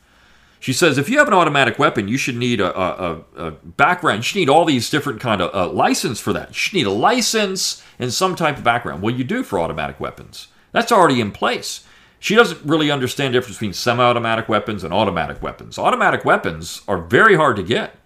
She 0.60 0.72
says, 0.72 0.98
If 0.98 1.08
you 1.08 1.18
have 1.18 1.28
an 1.28 1.34
automatic 1.34 1.78
weapon, 1.78 2.08
you 2.08 2.16
should 2.16 2.36
need 2.36 2.60
a, 2.60 2.78
a, 2.78 3.24
a 3.36 3.50
background. 3.50 4.18
You 4.18 4.22
should 4.22 4.38
need 4.38 4.48
all 4.48 4.64
these 4.64 4.90
different 4.90 5.20
kind 5.20 5.40
of 5.40 5.54
uh, 5.54 5.72
license 5.72 6.20
for 6.20 6.32
that. 6.32 6.48
You 6.48 6.54
should 6.54 6.74
need 6.74 6.86
a 6.86 6.90
license 6.90 7.82
and 7.98 8.12
some 8.12 8.34
type 8.36 8.58
of 8.58 8.64
background. 8.64 9.02
Well, 9.02 9.14
you 9.14 9.24
do 9.24 9.42
for 9.42 9.60
automatic 9.60 10.00
weapons. 10.00 10.48
That's 10.72 10.92
already 10.92 11.20
in 11.20 11.32
place. 11.32 11.84
She 12.18 12.34
doesn't 12.34 12.64
really 12.64 12.90
understand 12.90 13.34
the 13.34 13.38
difference 13.38 13.56
between 13.56 13.74
semi-automatic 13.74 14.48
weapons 14.48 14.82
and 14.82 14.94
automatic 14.94 15.42
weapons. 15.42 15.78
Automatic 15.78 16.24
weapons 16.24 16.80
are 16.88 16.96
very 16.96 17.36
hard 17.36 17.56
to 17.56 17.62
get. 17.62 17.96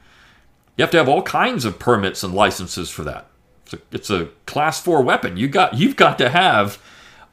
You 0.77 0.83
have 0.83 0.91
to 0.91 0.99
have 0.99 1.09
all 1.09 1.23
kinds 1.23 1.65
of 1.65 1.79
permits 1.79 2.25
and 2.25 2.35
licenses 2.35 2.91
for 2.91 3.05
that. 3.05 3.29
It's 3.65 3.73
a, 3.73 3.79
it's 3.93 4.11
a 4.11 4.27
class 4.47 4.81
four 4.81 5.03
weapon. 5.03 5.37
You 5.37 5.47
got 5.47 5.75
you've 5.75 5.97
got 5.97 6.19
to 6.19 6.31
have 6.31 6.83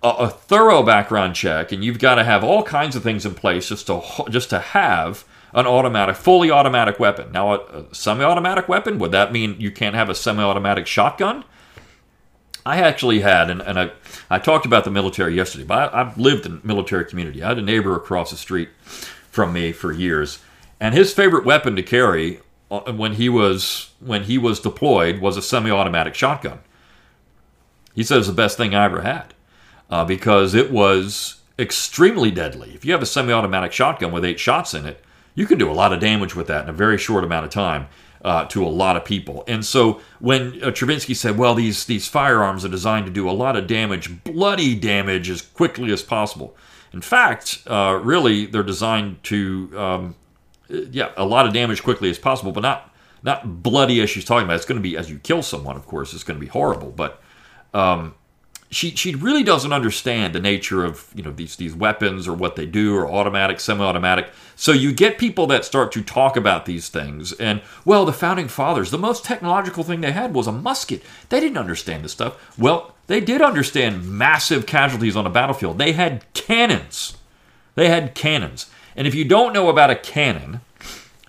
a, 0.04 0.10
a 0.10 0.30
thorough 0.30 0.84
background 0.84 1.36
check, 1.36 1.72
and 1.72 1.84
you've 1.84 2.00
got 2.00 2.16
to 2.16 2.24
have 2.24 2.44
all 2.44 2.64
kinds 2.64 2.96
of 2.96 3.04
things 3.04 3.26
in 3.26 3.36
place 3.36 3.70
just 3.70 3.88
to 3.88 4.02
just 4.30 4.50
to 4.50 4.60
have 4.60 5.26
an 5.54 5.66
automatic, 5.66 6.18
fully 6.18 6.52
automatic 6.52 7.00
weapon. 7.00 7.32
Now, 7.32 7.54
a, 7.54 7.58
a 7.58 7.96
semi-automatic 7.96 8.68
weapon 8.68 9.00
would 9.00 9.12
that 9.12 9.32
mean 9.32 9.56
you 9.58 9.72
can't 9.72 9.96
have 9.96 10.10
a 10.10 10.16
semi-automatic 10.16 10.86
shotgun? 10.86 11.46
I 12.66 12.82
actually 12.82 13.22
had, 13.22 13.50
and, 13.50 13.62
and 13.62 13.80
I, 13.80 13.92
I 14.30 14.40
talked 14.40 14.66
about 14.66 14.84
the 14.84 14.92
military 14.92 15.36
yesterday, 15.36 15.64
but 15.64 15.94
I, 15.94 16.02
I've 16.02 16.18
lived 16.18 16.46
in 16.46 16.60
military 16.64 17.06
community. 17.06 17.42
I 17.42 17.50
had 17.50 17.60
a 17.60 17.62
neighbor 17.62 17.96
across 17.96 18.32
the 18.32 18.38
street 18.38 18.70
from 19.32 19.54
me 19.54 19.72
for 19.72 19.92
years, 19.94 20.40
and 20.80 20.94
his 20.94 21.14
favorite 21.14 21.46
weapon 21.46 21.76
to 21.78 21.84
carry 21.84 22.42
uh, 22.70 22.92
when 22.92 23.14
he 23.14 23.30
was 23.30 23.92
when 24.00 24.24
he 24.24 24.38
was 24.38 24.60
deployed 24.60 25.20
was 25.22 25.38
a 25.38 25.42
semi-automatic 25.42 26.16
shotgun. 26.16 26.60
He 27.94 28.04
said 28.04 28.18
it's 28.18 28.28
the 28.28 28.34
best 28.34 28.58
thing 28.58 28.76
I 28.76 28.86
ever 28.86 29.02
had 29.02 29.34
uh, 29.90 30.06
because 30.06 30.54
it 30.54 30.72
was 30.72 31.42
extremely 31.58 32.32
deadly. 32.32 32.72
If 32.76 32.86
you 32.86 32.92
have 32.92 33.02
a 33.02 33.06
semi-automatic 33.06 33.72
shotgun 33.72 34.12
with 34.12 34.26
eight 34.26 34.40
shots 34.40 34.74
in 34.74 34.86
it, 34.86 35.04
you 35.36 35.46
can 35.46 35.58
do 35.58 35.70
a 35.70 35.74
lot 35.74 35.94
of 35.94 36.00
damage 36.00 36.36
with 36.36 36.48
that 36.48 36.64
in 36.64 36.70
a 36.70 36.74
very 36.74 36.98
short 36.98 37.24
amount 37.24 37.46
of 37.46 37.52
time. 37.52 37.88
Uh, 38.24 38.44
to 38.46 38.66
a 38.66 38.68
lot 38.68 38.98
of 38.98 39.06
people. 39.06 39.44
And 39.48 39.64
so 39.64 40.02
when 40.20 40.64
uh, 40.64 40.72
Chervinsky 40.72 41.16
said, 41.16 41.38
well, 41.38 41.54
these, 41.54 41.86
these 41.86 42.08
firearms 42.08 42.66
are 42.66 42.70
designed 42.70 43.06
to 43.06 43.12
do 43.12 43.30
a 43.30 43.32
lot 43.32 43.56
of 43.56 43.68
damage, 43.68 44.24
bloody 44.24 44.74
damage, 44.74 45.30
as 45.30 45.44
quickly 45.44 45.92
as 45.92 46.02
possible. 46.02 46.58
In 46.92 47.02
fact, 47.02 47.62
uh, 47.68 48.00
really, 48.02 48.48
they're 48.48 48.64
designed 48.64 49.22
to, 49.26 49.72
um, 49.78 50.16
yeah, 50.70 51.12
a 51.18 51.26
lot 51.26 51.46
of 51.46 51.54
damage 51.54 51.84
quickly 51.84 52.10
as 52.10 52.18
possible, 52.18 52.52
but 52.52 52.62
not 52.62 52.92
not 53.22 53.62
bloody 53.62 54.02
as 54.02 54.10
she's 54.10 54.26
talking 54.26 54.46
about. 54.46 54.56
It's 54.56 54.66
going 54.66 54.82
to 54.82 54.90
be 54.90 54.98
as 54.98 55.10
you 55.10 55.20
kill 55.20 55.44
someone, 55.44 55.76
of 55.76 55.86
course, 55.86 56.14
it's 56.14 56.24
going 56.24 56.40
to 56.40 56.44
be 56.44 56.50
horrible. 56.50 56.92
But 56.92 57.22
um, 57.74 58.16
she 58.72 58.92
she 58.92 59.16
really 59.16 59.44
doesn't 59.44 59.74
understand 59.74 60.34
the 60.34 60.40
nature 60.40 60.84
of 60.84 61.08
you 61.16 61.24
know 61.24 61.32
these 61.32 61.56
these 61.56 61.76
weapons 61.76 62.28
or 62.28 62.34
what 62.34 62.56
they 62.56 62.66
do 62.66 62.96
or 62.96 63.10
automatic 63.10 63.60
semi-automatic. 63.60 64.30
So 64.56 64.72
you 64.72 64.94
get 64.94 65.18
people 65.18 65.48
that 65.48 65.66
start 65.66 65.92
to 65.94 66.02
talk 66.02 66.38
about 66.38 66.66
these 66.66 66.90
things. 66.90 67.34
And 67.34 67.62
well 67.84 68.06
the 68.06 68.14
founding 68.14 68.48
fathers 68.48 68.92
the 68.92 68.98
most 68.98 69.24
technological 69.24 69.84
thing 69.84 70.02
they 70.02 70.12
had 70.12 70.34
was 70.34 70.48
a 70.48 70.52
musket. 70.52 71.04
They 71.30 71.40
didn't 71.40 71.58
understand 71.58 72.04
this 72.04 72.12
stuff. 72.12 72.58
Well 72.58 72.96
they 73.08 73.22
did 73.22 73.42
understand 73.42 74.10
massive 74.10 74.66
casualties 74.66 75.16
on 75.16 75.28
a 75.28 75.32
battlefield. 75.32 75.78
They 75.78 75.94
had 75.94 76.26
cannons. 76.34 77.18
They 77.76 77.90
had 77.90 78.16
cannons. 78.16 78.70
And 78.96 79.06
if 79.06 79.14
you 79.14 79.26
don't 79.26 79.54
know 79.54 79.70
about 79.70 79.92
a 79.92 79.96
cannon 79.96 80.62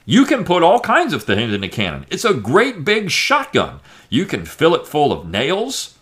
you 0.08 0.24
can 0.24 0.44
put 0.44 0.62
all 0.62 0.78
kinds 0.78 1.12
of 1.12 1.24
things 1.24 1.52
in 1.52 1.64
a 1.64 1.68
cannon. 1.68 2.06
It's 2.10 2.24
a 2.24 2.32
great 2.32 2.84
big 2.84 3.10
shotgun. 3.10 3.80
You 4.08 4.24
can 4.24 4.44
fill 4.44 4.76
it 4.76 4.86
full 4.86 5.12
of 5.12 5.28
nails 5.28 5.95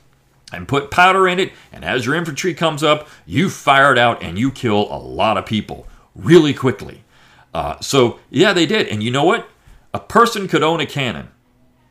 and 0.56 0.68
put 0.68 0.90
powder 0.90 1.28
in 1.28 1.38
it, 1.38 1.52
and 1.72 1.84
as 1.84 2.06
your 2.06 2.14
infantry 2.14 2.54
comes 2.54 2.82
up, 2.82 3.08
you 3.26 3.50
fire 3.50 3.92
it 3.92 3.98
out 3.98 4.22
and 4.22 4.38
you 4.38 4.50
kill 4.50 4.92
a 4.92 4.98
lot 4.98 5.36
of 5.36 5.46
people 5.46 5.86
really 6.14 6.54
quickly. 6.54 7.04
Uh, 7.52 7.78
so, 7.80 8.18
yeah, 8.30 8.52
they 8.52 8.66
did. 8.66 8.88
And 8.88 9.02
you 9.02 9.10
know 9.10 9.24
what? 9.24 9.48
A 9.92 10.00
person 10.00 10.48
could 10.48 10.62
own 10.62 10.80
a 10.80 10.86
cannon. 10.86 11.28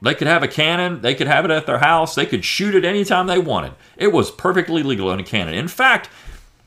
They 0.02 0.14
could 0.14 0.28
have 0.28 0.44
a 0.44 0.50
cannon, 0.50 1.02
they 1.02 1.16
could 1.16 1.28
have 1.28 1.46
it 1.46 1.52
at 1.52 1.66
their 1.66 1.78
house, 1.78 2.14
they 2.14 2.26
could 2.26 2.44
shoot 2.44 2.76
it 2.76 2.84
anytime 2.84 3.26
they 3.26 3.40
wanted. 3.40 3.72
It 3.96 4.12
was 4.12 4.32
perfectly 4.32 4.84
legal 4.84 5.08
to 5.08 5.14
own 5.14 5.22
a 5.22 5.24
cannon. 5.24 5.54
In 5.54 5.70
fact, 5.70 6.10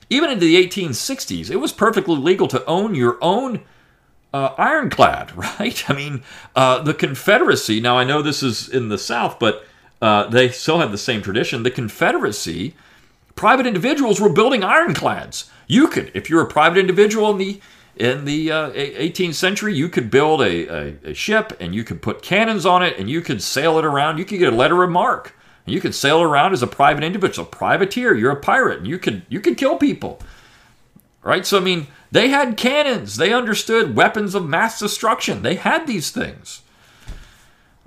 even 0.09 0.31
into 0.31 0.47
the 0.47 0.57
1860s, 0.57 1.51
it 1.51 1.57
was 1.57 1.71
perfectly 1.71 2.17
legal 2.17 2.49
to 2.49 2.65
own 2.65 2.95
your 2.95 3.19
own 3.21 3.61
uh, 4.33 4.55
ironclad, 4.57 5.37
right? 5.61 5.91
I 5.91 5.93
mean, 5.93 6.23
uh, 6.55 6.83
the 6.83 6.95
Confederacy, 6.95 7.79
now 7.79 7.99
I 7.99 8.05
know 8.05 8.23
this 8.23 8.43
is 8.43 8.71
in 8.71 8.89
the 8.89 8.99
South, 8.99 9.39
but 9.39 9.67
uh, 10.07 10.29
they 10.29 10.49
still 10.51 10.79
have 10.79 10.93
the 10.93 10.99
same 10.99 11.21
tradition. 11.21 11.65
The 11.65 11.71
Confederacy, 11.71 12.75
private 13.35 13.67
individuals 13.67 14.21
were 14.21 14.29
building 14.29 14.63
ironclads. 14.63 15.51
You 15.67 15.89
could, 15.89 16.13
if 16.15 16.31
you're 16.31 16.43
a 16.43 16.47
private 16.49 16.79
individual 16.79 17.31
in 17.33 17.39
the 17.39 17.61
in 17.97 18.25
the 18.27 18.53
uh, 18.53 18.71
18th 18.73 19.35
century, 19.35 19.75
you 19.75 19.89
could 19.89 20.11
build 20.11 20.43
a, 20.43 20.69
a, 20.69 20.97
a, 21.03 21.15
ship 21.15 21.57
and 21.59 21.75
you 21.75 21.83
could 21.83 22.03
put 22.03 22.21
cannons 22.21 22.67
on 22.67 22.83
it 22.83 22.99
and 22.99 23.09
you 23.09 23.23
could 23.23 23.43
sail 23.43 23.79
it 23.79 23.87
around. 23.87 24.19
You 24.19 24.27
could 24.27 24.39
get 24.39 24.53
a 24.53 24.57
letter 24.57 24.83
of 24.83 24.91
marque. 24.91 25.35
And 25.65 25.75
you 25.75 25.81
could 25.81 25.95
sail 25.95 26.21
around 26.21 26.53
as 26.53 26.63
a 26.63 26.67
private 26.67 27.03
individual, 27.03 27.49
a 27.49 27.51
privateer. 27.51 28.15
You're 28.15 28.33
a 28.33 28.41
pirate, 28.41 28.79
and 28.79 28.87
you 28.87 28.99
could 28.99 29.23
you 29.29 29.41
could 29.41 29.57
kill 29.57 29.77
people, 29.77 30.21
right? 31.23 31.45
So 31.45 31.57
I 31.57 31.61
mean, 31.61 31.89
they 32.13 32.29
had 32.29 32.57
cannons. 32.57 33.17
They 33.17 33.33
understood 33.33 33.97
weapons 33.97 34.35
of 34.35 34.47
mass 34.47 34.79
destruction. 34.79 35.43
They 35.43 35.57
had 35.57 35.87
these 35.87 36.11
things. 36.11 36.61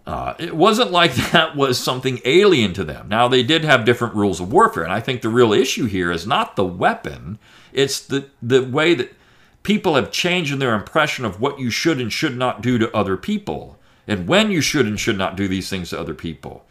Uh, 0.10 0.34
it 0.39 0.56
wasn't 0.56 0.89
like 0.89 1.13
that 1.32 1.56
was 1.56 1.80
something 1.80 2.19
alien 2.26 2.74
to 2.74 2.84
them. 2.84 3.08
Now, 3.08 3.28
they 3.28 3.43
did 3.43 3.63
have 3.63 3.86
different 3.86 4.15
rules 4.15 4.39
of 4.39 4.52
warfare, 4.52 4.84
and 4.84 4.91
I 4.91 5.02
think 5.02 5.22
the 5.22 5.30
real 5.30 5.54
issue 5.54 5.86
here 5.86 6.12
is 6.12 6.26
not 6.26 6.56
the 6.56 6.65
weapon, 6.65 7.38
it's 7.72 8.00
the, 8.00 8.28
the 8.41 8.63
way 8.63 8.95
that 8.95 9.13
people 9.62 9.93
have 9.93 10.12
changed 10.12 10.52
in 10.52 10.58
their 10.58 10.74
impression 10.74 11.26
of 11.26 11.39
what 11.39 11.60
you 11.60 11.69
should 11.69 12.02
and 12.02 12.12
should 12.12 12.36
not 12.36 12.63
do 12.63 12.80
to 12.80 12.95
other 12.95 13.17
people, 13.17 13.78
and 14.08 14.28
when 14.28 14.50
you 14.50 14.62
should 14.62 14.88
and 14.88 15.00
should 15.00 15.17
not 15.17 15.36
do 15.36 15.48
these 15.48 15.69
things 15.69 15.91
to 15.91 16.00
other 16.00 16.15
people. 16.15 16.65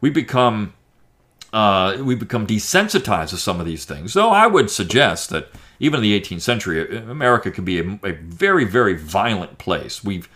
We 0.00 0.10
become 0.10 0.74
uh, 1.52 1.98
we 2.00 2.16
become 2.16 2.46
desensitized 2.46 3.28
to 3.28 3.36
some 3.36 3.60
of 3.60 3.66
these 3.66 3.84
things. 3.84 4.12
So 4.12 4.30
I 4.30 4.46
would 4.46 4.70
suggest 4.70 5.28
that 5.30 5.50
even 5.78 5.98
in 5.98 6.02
the 6.02 6.18
18th 6.18 6.40
century, 6.40 6.96
America 6.96 7.50
could 7.50 7.66
be 7.66 7.78
a, 7.78 8.00
a 8.02 8.12
very, 8.12 8.64
very 8.64 8.94
violent 8.94 9.58
place. 9.58 10.02
We've 10.02 10.28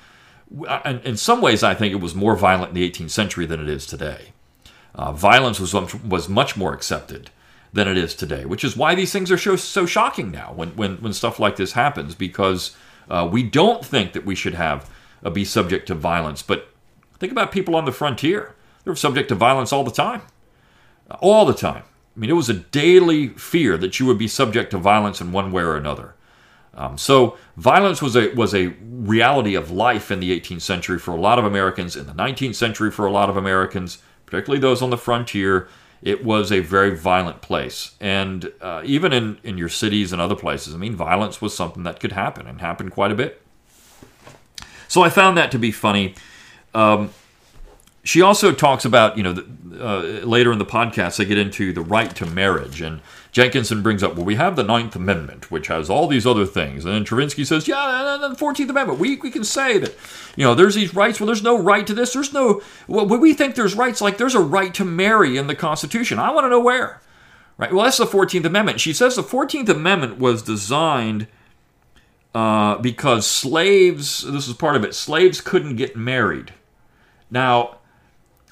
in 0.84 1.16
some 1.16 1.40
ways, 1.40 1.62
I 1.62 1.74
think 1.74 1.92
it 1.92 2.00
was 2.00 2.14
more 2.14 2.36
violent 2.36 2.70
in 2.70 2.74
the 2.74 2.90
18th 2.90 3.10
century 3.10 3.46
than 3.46 3.60
it 3.60 3.68
is 3.68 3.86
today. 3.86 4.32
Uh, 4.94 5.12
violence 5.12 5.60
was, 5.60 5.74
was 5.74 6.28
much 6.28 6.56
more 6.56 6.72
accepted 6.72 7.30
than 7.72 7.86
it 7.86 7.98
is 7.98 8.14
today, 8.14 8.44
which 8.44 8.64
is 8.64 8.76
why 8.76 8.94
these 8.94 9.12
things 9.12 9.30
are 9.30 9.38
so, 9.38 9.56
so 9.56 9.84
shocking 9.84 10.30
now 10.30 10.52
when, 10.54 10.70
when, 10.70 10.96
when 10.96 11.12
stuff 11.12 11.38
like 11.38 11.56
this 11.56 11.72
happens, 11.72 12.14
because 12.14 12.74
uh, 13.10 13.28
we 13.30 13.42
don't 13.42 13.84
think 13.84 14.12
that 14.14 14.24
we 14.24 14.34
should 14.34 14.54
have 14.54 14.90
uh, 15.22 15.30
be 15.30 15.44
subject 15.44 15.86
to 15.88 15.94
violence. 15.94 16.42
But 16.42 16.68
think 17.18 17.32
about 17.32 17.52
people 17.52 17.76
on 17.76 17.84
the 17.84 17.92
frontier. 17.92 18.54
They're 18.84 18.96
subject 18.96 19.28
to 19.28 19.34
violence 19.34 19.72
all 19.72 19.84
the 19.84 19.90
time. 19.90 20.22
All 21.20 21.44
the 21.44 21.54
time. 21.54 21.82
I 22.16 22.20
mean, 22.20 22.30
it 22.30 22.34
was 22.34 22.48
a 22.48 22.54
daily 22.54 23.28
fear 23.28 23.76
that 23.76 24.00
you 24.00 24.06
would 24.06 24.18
be 24.18 24.28
subject 24.28 24.70
to 24.70 24.78
violence 24.78 25.20
in 25.20 25.32
one 25.32 25.52
way 25.52 25.62
or 25.62 25.76
another. 25.76 26.14
Um, 26.76 26.98
so 26.98 27.36
violence 27.56 28.02
was 28.02 28.16
a 28.16 28.32
was 28.34 28.54
a 28.54 28.68
reality 28.82 29.54
of 29.54 29.70
life 29.70 30.10
in 30.10 30.20
the 30.20 30.38
18th 30.38 30.60
century 30.60 30.98
for 30.98 31.12
a 31.12 31.20
lot 31.20 31.38
of 31.38 31.44
Americans. 31.44 31.96
In 31.96 32.06
the 32.06 32.12
19th 32.12 32.54
century, 32.54 32.90
for 32.90 33.06
a 33.06 33.10
lot 33.10 33.30
of 33.30 33.36
Americans, 33.36 33.98
particularly 34.26 34.60
those 34.60 34.82
on 34.82 34.90
the 34.90 34.98
frontier, 34.98 35.68
it 36.02 36.22
was 36.24 36.52
a 36.52 36.60
very 36.60 36.94
violent 36.94 37.40
place. 37.40 37.96
And 37.98 38.52
uh, 38.60 38.82
even 38.84 39.12
in 39.12 39.38
in 39.42 39.56
your 39.56 39.70
cities 39.70 40.12
and 40.12 40.20
other 40.20 40.36
places, 40.36 40.74
I 40.74 40.76
mean, 40.76 40.94
violence 40.94 41.40
was 41.40 41.56
something 41.56 41.82
that 41.84 41.98
could 41.98 42.12
happen 42.12 42.46
and 42.46 42.60
happened 42.60 42.92
quite 42.92 43.10
a 43.10 43.14
bit. 43.14 43.42
So 44.88 45.02
I 45.02 45.08
found 45.08 45.36
that 45.38 45.50
to 45.52 45.58
be 45.58 45.72
funny. 45.72 46.14
Um, 46.74 47.10
she 48.06 48.22
also 48.22 48.52
talks 48.52 48.84
about, 48.84 49.16
you 49.16 49.22
know, 49.24 49.32
the, 49.32 49.46
uh, 49.84 50.00
later 50.24 50.52
in 50.52 50.58
the 50.58 50.64
podcast, 50.64 51.16
they 51.16 51.24
get 51.24 51.38
into 51.38 51.72
the 51.72 51.80
right 51.80 52.14
to 52.14 52.24
marriage. 52.24 52.80
And 52.80 53.00
Jenkinson 53.32 53.82
brings 53.82 54.02
up, 54.02 54.14
well, 54.14 54.24
we 54.24 54.36
have 54.36 54.54
the 54.54 54.62
Ninth 54.62 54.94
Amendment, 54.94 55.50
which 55.50 55.66
has 55.66 55.90
all 55.90 56.06
these 56.06 56.24
other 56.24 56.46
things. 56.46 56.84
And 56.84 56.94
then 56.94 57.04
Chervinsky 57.04 57.44
says, 57.44 57.66
yeah, 57.66 58.14
and 58.14 58.22
then 58.22 58.30
the 58.30 58.36
14th 58.38 58.70
Amendment, 58.70 59.00
we, 59.00 59.16
we 59.16 59.30
can 59.30 59.42
say 59.42 59.78
that, 59.78 59.94
you 60.36 60.44
know, 60.44 60.54
there's 60.54 60.76
these 60.76 60.94
rights. 60.94 61.18
Well, 61.18 61.26
there's 61.26 61.42
no 61.42 61.58
right 61.60 61.84
to 61.84 61.94
this. 61.94 62.12
There's 62.12 62.32
no, 62.32 62.62
well, 62.86 63.06
we 63.06 63.34
think 63.34 63.56
there's 63.56 63.74
rights, 63.74 64.00
like 64.00 64.18
there's 64.18 64.36
a 64.36 64.40
right 64.40 64.72
to 64.74 64.84
marry 64.84 65.36
in 65.36 65.48
the 65.48 65.56
Constitution. 65.56 66.20
I 66.20 66.30
want 66.30 66.44
to 66.44 66.50
know 66.50 66.60
where. 66.60 67.02
Right? 67.58 67.72
Well, 67.72 67.84
that's 67.84 67.98
the 67.98 68.06
14th 68.06 68.44
Amendment. 68.44 68.80
She 68.80 68.92
says 68.92 69.16
the 69.16 69.22
14th 69.22 69.68
Amendment 69.68 70.18
was 70.18 70.42
designed 70.42 71.26
uh, 72.36 72.78
because 72.78 73.26
slaves, 73.26 74.22
this 74.22 74.46
is 74.46 74.54
part 74.54 74.76
of 74.76 74.84
it, 74.84 74.94
slaves 74.94 75.40
couldn't 75.40 75.74
get 75.74 75.96
married. 75.96 76.54
Now, 77.30 77.78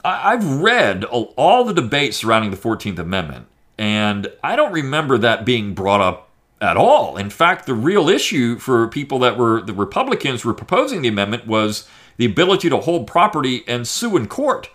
I've 0.04 0.60
read 0.60 1.04
all 1.04 1.64
the 1.64 1.72
debates 1.72 2.18
surrounding 2.18 2.50
the 2.50 2.56
14th 2.56 2.98
Amendment, 2.98 3.46
and 3.78 4.30
I 4.42 4.54
don't 4.54 4.72
remember 4.72 5.16
that 5.18 5.46
being 5.46 5.72
brought 5.74 6.02
up 6.02 6.28
at 6.60 6.76
all. 6.76 7.16
In 7.16 7.30
fact, 7.30 7.66
the 7.66 7.74
real 7.74 8.08
issue 8.08 8.58
for 8.58 8.86
people 8.88 9.18
that 9.20 9.36
were 9.38 9.62
the 9.62 9.72
Republicans 9.72 10.44
were 10.44 10.54
proposing 10.54 11.02
the 11.02 11.08
amendment 11.08 11.46
was 11.46 11.88
the 12.16 12.26
ability 12.26 12.68
to 12.70 12.78
hold 12.78 13.06
property 13.06 13.64
and 13.66 13.88
sue 13.88 14.16
in 14.16 14.28
court. 14.28 14.70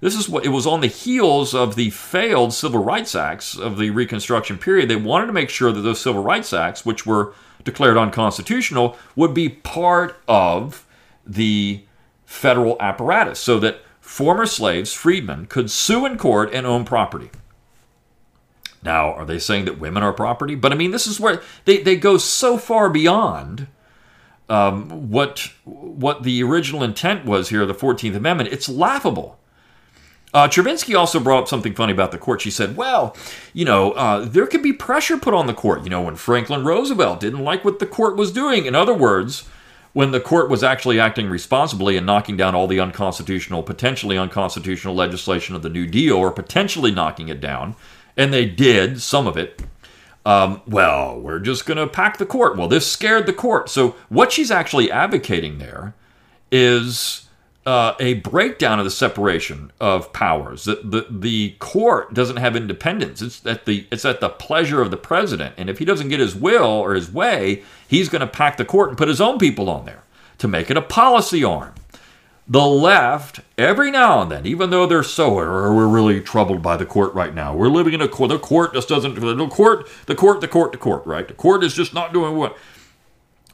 This 0.00 0.14
is 0.14 0.28
what 0.28 0.44
it 0.44 0.50
was 0.50 0.66
on 0.66 0.80
the 0.80 0.86
heels 0.86 1.54
of 1.54 1.76
the 1.76 1.90
failed 1.90 2.52
civil 2.52 2.84
rights 2.84 3.14
acts 3.14 3.56
of 3.56 3.78
the 3.78 3.90
Reconstruction 3.90 4.58
period. 4.58 4.90
They 4.90 4.96
wanted 4.96 5.26
to 5.26 5.32
make 5.32 5.48
sure 5.48 5.72
that 5.72 5.80
those 5.80 6.00
civil 6.00 6.22
rights 6.22 6.52
acts, 6.52 6.84
which 6.84 7.06
were 7.06 7.32
declared 7.64 7.96
unconstitutional, 7.96 8.96
would 9.16 9.32
be 9.32 9.48
part 9.48 10.16
of 10.28 10.86
the 11.26 11.84
federal 12.26 12.76
apparatus 12.80 13.38
so 13.40 13.58
that 13.60 13.80
former 14.04 14.44
slaves, 14.44 14.92
freedmen, 14.92 15.46
could 15.46 15.70
sue 15.70 16.04
in 16.04 16.18
court 16.18 16.52
and 16.52 16.66
own 16.66 16.84
property. 16.84 17.30
Now, 18.82 19.14
are 19.14 19.24
they 19.24 19.38
saying 19.38 19.64
that 19.64 19.80
women 19.80 20.02
are 20.02 20.12
property? 20.12 20.54
But 20.54 20.72
I 20.72 20.74
mean, 20.74 20.90
this 20.90 21.06
is 21.06 21.18
where 21.18 21.42
they, 21.64 21.82
they 21.82 21.96
go 21.96 22.18
so 22.18 22.58
far 22.58 22.90
beyond 22.90 23.66
um, 24.50 25.10
what 25.10 25.50
what 25.64 26.22
the 26.22 26.42
original 26.42 26.82
intent 26.82 27.24
was 27.24 27.48
here, 27.48 27.64
the 27.64 27.74
14th 27.74 28.14
Amendment. 28.14 28.52
It's 28.52 28.68
laughable. 28.68 29.38
Uh, 30.34 30.48
Chervinsky 30.48 30.94
also 30.98 31.18
brought 31.18 31.44
up 31.44 31.48
something 31.48 31.74
funny 31.74 31.92
about 31.92 32.10
the 32.10 32.18
court. 32.18 32.42
She 32.42 32.50
said, 32.50 32.76
well, 32.76 33.16
you 33.54 33.64
know, 33.64 33.92
uh, 33.92 34.26
there 34.26 34.46
could 34.46 34.62
be 34.62 34.72
pressure 34.72 35.16
put 35.16 35.32
on 35.32 35.46
the 35.46 35.54
court. 35.54 35.84
You 35.84 35.90
know, 35.90 36.02
when 36.02 36.16
Franklin 36.16 36.64
Roosevelt 36.64 37.20
didn't 37.20 37.42
like 37.42 37.64
what 37.64 37.78
the 37.78 37.86
court 37.86 38.16
was 38.16 38.32
doing. 38.32 38.66
In 38.66 38.74
other 38.74 38.92
words, 38.92 39.48
when 39.94 40.10
the 40.10 40.20
court 40.20 40.50
was 40.50 40.62
actually 40.62 41.00
acting 41.00 41.30
responsibly 41.30 41.96
and 41.96 42.04
knocking 42.04 42.36
down 42.36 42.54
all 42.54 42.66
the 42.66 42.80
unconstitutional, 42.80 43.62
potentially 43.62 44.18
unconstitutional 44.18 44.94
legislation 44.94 45.54
of 45.56 45.62
the 45.62 45.70
New 45.70 45.86
Deal, 45.86 46.16
or 46.16 46.30
potentially 46.30 46.90
knocking 46.90 47.28
it 47.28 47.40
down, 47.40 47.76
and 48.16 48.32
they 48.32 48.44
did 48.44 49.00
some 49.00 49.26
of 49.26 49.38
it. 49.38 49.62
Um, 50.26 50.62
well, 50.66 51.18
we're 51.20 51.38
just 51.38 51.64
going 51.64 51.78
to 51.78 51.86
pack 51.86 52.18
the 52.18 52.26
court. 52.26 52.56
Well, 52.56 52.68
this 52.68 52.90
scared 52.90 53.26
the 53.26 53.32
court. 53.32 53.70
So, 53.70 53.90
what 54.08 54.32
she's 54.32 54.50
actually 54.50 54.90
advocating 54.90 55.58
there 55.58 55.94
is 56.50 57.23
uh, 57.66 57.94
a 57.98 58.14
breakdown 58.14 58.78
of 58.78 58.84
the 58.84 58.90
separation 58.90 59.72
of 59.80 60.12
powers. 60.12 60.64
The, 60.64 60.76
the 60.84 61.06
the 61.08 61.50
court 61.58 62.12
doesn't 62.12 62.36
have 62.36 62.56
independence. 62.56 63.22
It's 63.22 63.44
at 63.46 63.64
the 63.64 63.86
it's 63.90 64.04
at 64.04 64.20
the 64.20 64.28
pleasure 64.28 64.82
of 64.82 64.90
the 64.90 64.96
president. 64.96 65.54
And 65.56 65.70
if 65.70 65.78
he 65.78 65.84
doesn't 65.84 66.08
get 66.08 66.20
his 66.20 66.34
will 66.34 66.64
or 66.64 66.94
his 66.94 67.10
way, 67.10 67.62
he's 67.88 68.08
going 68.08 68.20
to 68.20 68.26
pack 68.26 68.58
the 68.58 68.64
court 68.64 68.90
and 68.90 68.98
put 68.98 69.08
his 69.08 69.20
own 69.20 69.38
people 69.38 69.70
on 69.70 69.86
there 69.86 70.02
to 70.38 70.48
make 70.48 70.70
it 70.70 70.76
a 70.76 70.82
policy 70.82 71.42
arm. 71.42 71.74
The 72.46 72.66
left, 72.66 73.40
every 73.56 73.90
now 73.90 74.20
and 74.20 74.30
then, 74.30 74.44
even 74.44 74.68
though 74.68 74.86
they're 74.86 75.02
so, 75.02 75.38
or 75.38 75.74
we're 75.74 75.88
really 75.88 76.20
troubled 76.20 76.60
by 76.60 76.76
the 76.76 76.84
court 76.84 77.14
right 77.14 77.34
now. 77.34 77.56
We're 77.56 77.68
living 77.68 77.94
in 77.94 78.02
a 78.02 78.08
court. 78.08 78.28
The 78.28 78.38
court 78.38 78.74
just 78.74 78.90
doesn't. 78.90 79.14
The 79.14 79.48
court, 79.48 79.88
the 80.04 80.14
court, 80.14 80.42
the 80.42 80.48
court, 80.48 80.72
the 80.72 80.78
court. 80.78 81.06
Right? 81.06 81.26
The 81.26 81.32
court 81.32 81.64
is 81.64 81.72
just 81.72 81.94
not 81.94 82.12
doing 82.12 82.36
what 82.36 82.58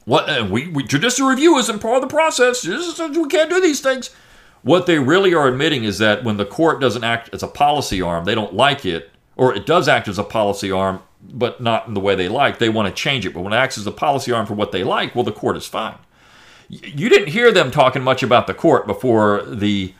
what 0.05 0.29
and 0.29 0.51
we, 0.51 0.67
we 0.67 0.83
judicial 0.83 1.27
review 1.27 1.57
isn't 1.57 1.79
part 1.79 1.95
of 1.95 2.01
the 2.01 2.07
process. 2.07 2.65
We 2.65 3.27
can't 3.27 3.49
do 3.49 3.61
these 3.61 3.81
things. 3.81 4.09
What 4.63 4.85
they 4.85 4.99
really 4.99 5.33
are 5.33 5.47
admitting 5.47 5.83
is 5.83 5.97
that 5.99 6.23
when 6.23 6.37
the 6.37 6.45
court 6.45 6.79
doesn't 6.79 7.03
act 7.03 7.29
as 7.33 7.41
a 7.41 7.47
policy 7.47 8.01
arm, 8.01 8.25
they 8.25 8.35
don't 8.35 8.53
like 8.53 8.85
it, 8.85 9.09
or 9.35 9.55
it 9.55 9.65
does 9.65 9.87
act 9.87 10.07
as 10.07 10.19
a 10.19 10.23
policy 10.23 10.71
arm, 10.71 11.01
but 11.21 11.61
not 11.61 11.87
in 11.87 11.95
the 11.95 11.99
way 11.99 12.13
they 12.15 12.29
like. 12.29 12.59
They 12.59 12.69
want 12.69 12.87
to 12.87 12.93
change 12.93 13.25
it. 13.25 13.33
But 13.33 13.41
when 13.41 13.53
it 13.53 13.57
acts 13.57 13.77
as 13.77 13.87
a 13.87 13.91
policy 13.91 14.31
arm 14.31 14.45
for 14.45 14.53
what 14.53 14.71
they 14.71 14.83
like, 14.83 15.15
well, 15.15 15.23
the 15.23 15.31
court 15.31 15.57
is 15.57 15.65
fine. 15.65 15.97
You 16.69 17.09
didn't 17.09 17.29
hear 17.29 17.51
them 17.51 17.71
talking 17.71 18.01
much 18.01 18.23
about 18.23 18.47
the 18.47 18.53
court 18.53 18.87
before 18.87 19.43
the 19.43 19.93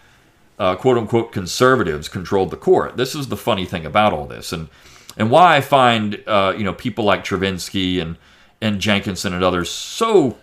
uh, 0.60 0.76
quote 0.76 0.98
unquote 0.98 1.32
conservatives 1.32 2.08
controlled 2.08 2.52
the 2.52 2.58
court. 2.58 2.98
This 2.98 3.16
is 3.16 3.28
the 3.28 3.38
funny 3.38 3.66
thing 3.66 3.86
about 3.86 4.14
all 4.14 4.26
this, 4.28 4.54
and 4.54 4.70
and 5.18 5.32
why 5.32 5.58
I 5.58 5.62
find 5.62 6.24
uh, 6.28 6.54
you 6.56 6.64
know 6.64 6.74
people 6.74 7.04
like 7.04 7.24
Chervinsky 7.24 8.00
and 8.00 8.16
and 8.62 8.80
Jenkinson 8.80 9.34
and 9.34 9.44
others 9.44 9.70
so 9.70 10.38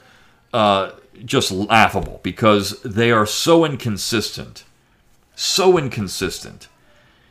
uh, 0.53 0.93
just 1.25 1.51
laughable 1.51 2.21
because 2.23 2.81
they 2.83 3.11
are 3.11 3.27
so 3.27 3.65
inconsistent. 3.65 4.65
So 5.35 5.79
inconsistent. 5.79 6.69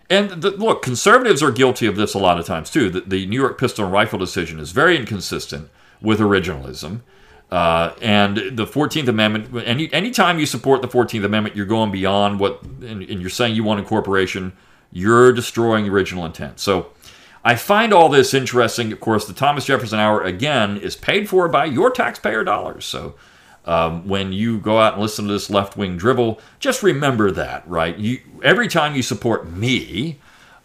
And 0.10 0.42
the, 0.42 0.52
look, 0.52 0.82
conservatives 0.82 1.44
are 1.44 1.52
guilty 1.52 1.86
of 1.86 1.98
this 1.98 2.14
a 2.14 2.20
lot 2.20 2.40
of 2.40 2.46
times 2.46 2.70
too. 2.70 2.90
The, 2.90 3.02
the 3.02 3.26
New 3.26 3.40
York 3.40 3.58
pistol 3.58 3.86
and 3.86 3.94
rifle 3.94 4.18
decision 4.18 4.60
is 4.60 4.72
very 4.72 4.98
inconsistent 4.98 5.70
with 6.02 6.20
originalism. 6.20 7.02
Uh, 7.52 7.94
and 8.02 8.38
the 8.38 8.66
14th 8.66 9.08
Amendment, 9.08 9.66
any 9.66 9.92
anytime 9.94 10.38
you 10.38 10.46
support 10.46 10.82
the 10.82 10.88
14th 10.88 11.24
Amendment, 11.24 11.56
you're 11.56 11.66
going 11.66 11.92
beyond 11.92 12.40
what, 12.40 12.62
and, 12.64 13.04
and 13.04 13.22
you're 13.22 13.30
saying 13.30 13.56
you 13.56 13.64
want 13.64 13.80
incorporation, 13.80 14.54
you're 14.92 15.32
destroying 15.32 15.88
original 15.88 16.26
intent. 16.26 16.60
So 16.60 16.88
I 17.48 17.56
find 17.56 17.94
all 17.94 18.10
this 18.10 18.34
interesting. 18.34 18.92
Of 18.92 19.00
course, 19.00 19.24
the 19.26 19.32
Thomas 19.32 19.64
Jefferson 19.64 20.00
Hour, 20.00 20.22
again, 20.22 20.76
is 20.76 20.98
paid 20.98 21.30
for 21.30 21.48
by 21.48 21.64
your 21.64 21.90
taxpayer 21.90 22.44
dollars. 22.44 22.84
So 22.84 23.16
um, 23.64 24.06
when 24.06 24.34
you 24.34 24.60
go 24.60 24.80
out 24.80 24.96
and 24.96 25.02
listen 25.02 25.28
to 25.28 25.32
this 25.32 25.50
left 25.50 25.78
wing 25.78 25.96
drivel, 25.96 26.42
just 26.60 26.84
remember 26.84 27.32
that, 27.32 27.66
right? 27.66 27.98
You, 27.98 28.20
every 28.44 28.68
time 28.68 28.98
you 28.98 29.02
support 29.02 29.50
me, 29.50 30.20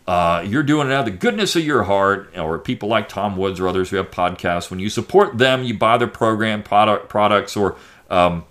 uh, 0.08 0.44
you're 0.44 0.64
doing 0.64 0.88
it 0.88 0.92
out 0.92 1.06
of 1.06 1.12
the 1.12 1.18
goodness 1.18 1.54
of 1.54 1.64
your 1.64 1.84
heart, 1.84 2.36
or 2.36 2.58
people 2.58 2.88
like 2.88 3.08
Tom 3.08 3.36
Woods 3.36 3.60
or 3.60 3.68
others 3.68 3.90
who 3.90 3.96
have 3.96 4.10
podcasts. 4.10 4.68
When 4.68 4.80
you 4.80 4.90
support 4.90 5.38
them, 5.38 5.62
you 5.62 5.78
buy 5.78 5.98
their 5.98 6.08
program 6.08 6.64
product 6.64 7.08
products, 7.08 7.56
or 7.56 7.76
um, 8.10 8.44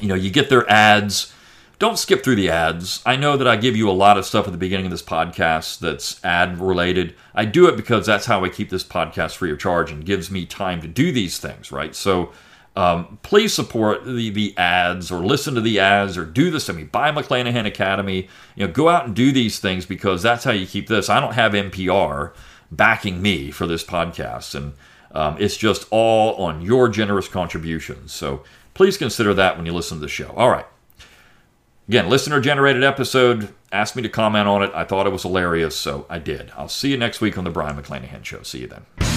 you 0.00 0.06
know 0.06 0.14
you 0.14 0.30
get 0.30 0.50
their 0.50 0.70
ads 0.70 1.32
don't 1.78 1.98
skip 1.98 2.24
through 2.24 2.36
the 2.36 2.48
ads. 2.48 3.02
I 3.04 3.16
know 3.16 3.36
that 3.36 3.46
I 3.46 3.56
give 3.56 3.76
you 3.76 3.90
a 3.90 3.92
lot 3.92 4.16
of 4.16 4.24
stuff 4.24 4.46
at 4.46 4.52
the 4.52 4.58
beginning 4.58 4.86
of 4.86 4.90
this 4.90 5.02
podcast 5.02 5.80
that's 5.80 6.24
ad 6.24 6.58
related. 6.58 7.14
I 7.34 7.44
do 7.44 7.68
it 7.68 7.76
because 7.76 8.06
that's 8.06 8.26
how 8.26 8.44
I 8.44 8.48
keep 8.48 8.70
this 8.70 8.84
podcast 8.84 9.36
free 9.36 9.50
of 9.50 9.58
charge 9.58 9.90
and 9.90 10.04
gives 10.04 10.30
me 10.30 10.46
time 10.46 10.80
to 10.80 10.88
do 10.88 11.12
these 11.12 11.38
things, 11.38 11.70
right? 11.70 11.94
So 11.94 12.32
um, 12.76 13.18
please 13.22 13.52
support 13.52 14.04
the, 14.04 14.30
the 14.30 14.56
ads 14.56 15.10
or 15.10 15.24
listen 15.24 15.54
to 15.54 15.60
the 15.60 15.78
ads 15.78 16.16
or 16.16 16.24
do 16.24 16.50
this 16.50 16.70
I 16.70 16.72
mean, 16.72 16.86
Buy 16.86 17.10
McClanahan 17.10 17.66
Academy. 17.66 18.28
You 18.54 18.66
know, 18.66 18.72
go 18.72 18.88
out 18.88 19.06
and 19.06 19.14
do 19.14 19.30
these 19.32 19.58
things 19.58 19.84
because 19.84 20.22
that's 20.22 20.44
how 20.44 20.52
you 20.52 20.66
keep 20.66 20.88
this. 20.88 21.10
I 21.10 21.20
don't 21.20 21.34
have 21.34 21.52
NPR 21.52 22.32
backing 22.70 23.22
me 23.22 23.50
for 23.50 23.66
this 23.66 23.84
podcast, 23.84 24.54
and 24.54 24.74
um, 25.12 25.36
it's 25.38 25.56
just 25.56 25.86
all 25.90 26.34
on 26.34 26.60
your 26.60 26.88
generous 26.88 27.28
contributions. 27.28 28.12
So 28.12 28.44
please 28.74 28.98
consider 28.98 29.32
that 29.34 29.56
when 29.56 29.64
you 29.64 29.72
listen 29.72 29.98
to 29.98 30.02
the 30.02 30.08
show. 30.08 30.32
All 30.36 30.50
right. 30.50 30.66
Again, 31.88 32.08
listener 32.08 32.40
generated 32.40 32.82
episode. 32.82 33.54
Asked 33.70 33.94
me 33.94 34.02
to 34.02 34.08
comment 34.08 34.48
on 34.48 34.62
it. 34.62 34.70
I 34.74 34.84
thought 34.84 35.06
it 35.06 35.10
was 35.10 35.22
hilarious, 35.22 35.76
so 35.76 36.04
I 36.10 36.18
did. 36.18 36.50
I'll 36.56 36.68
see 36.68 36.90
you 36.90 36.96
next 36.96 37.20
week 37.20 37.38
on 37.38 37.44
the 37.44 37.50
Brion 37.50 37.80
McClanahan 37.80 38.24
Show. 38.24 38.42
See 38.42 38.60
you 38.60 38.66
then. 38.66 39.15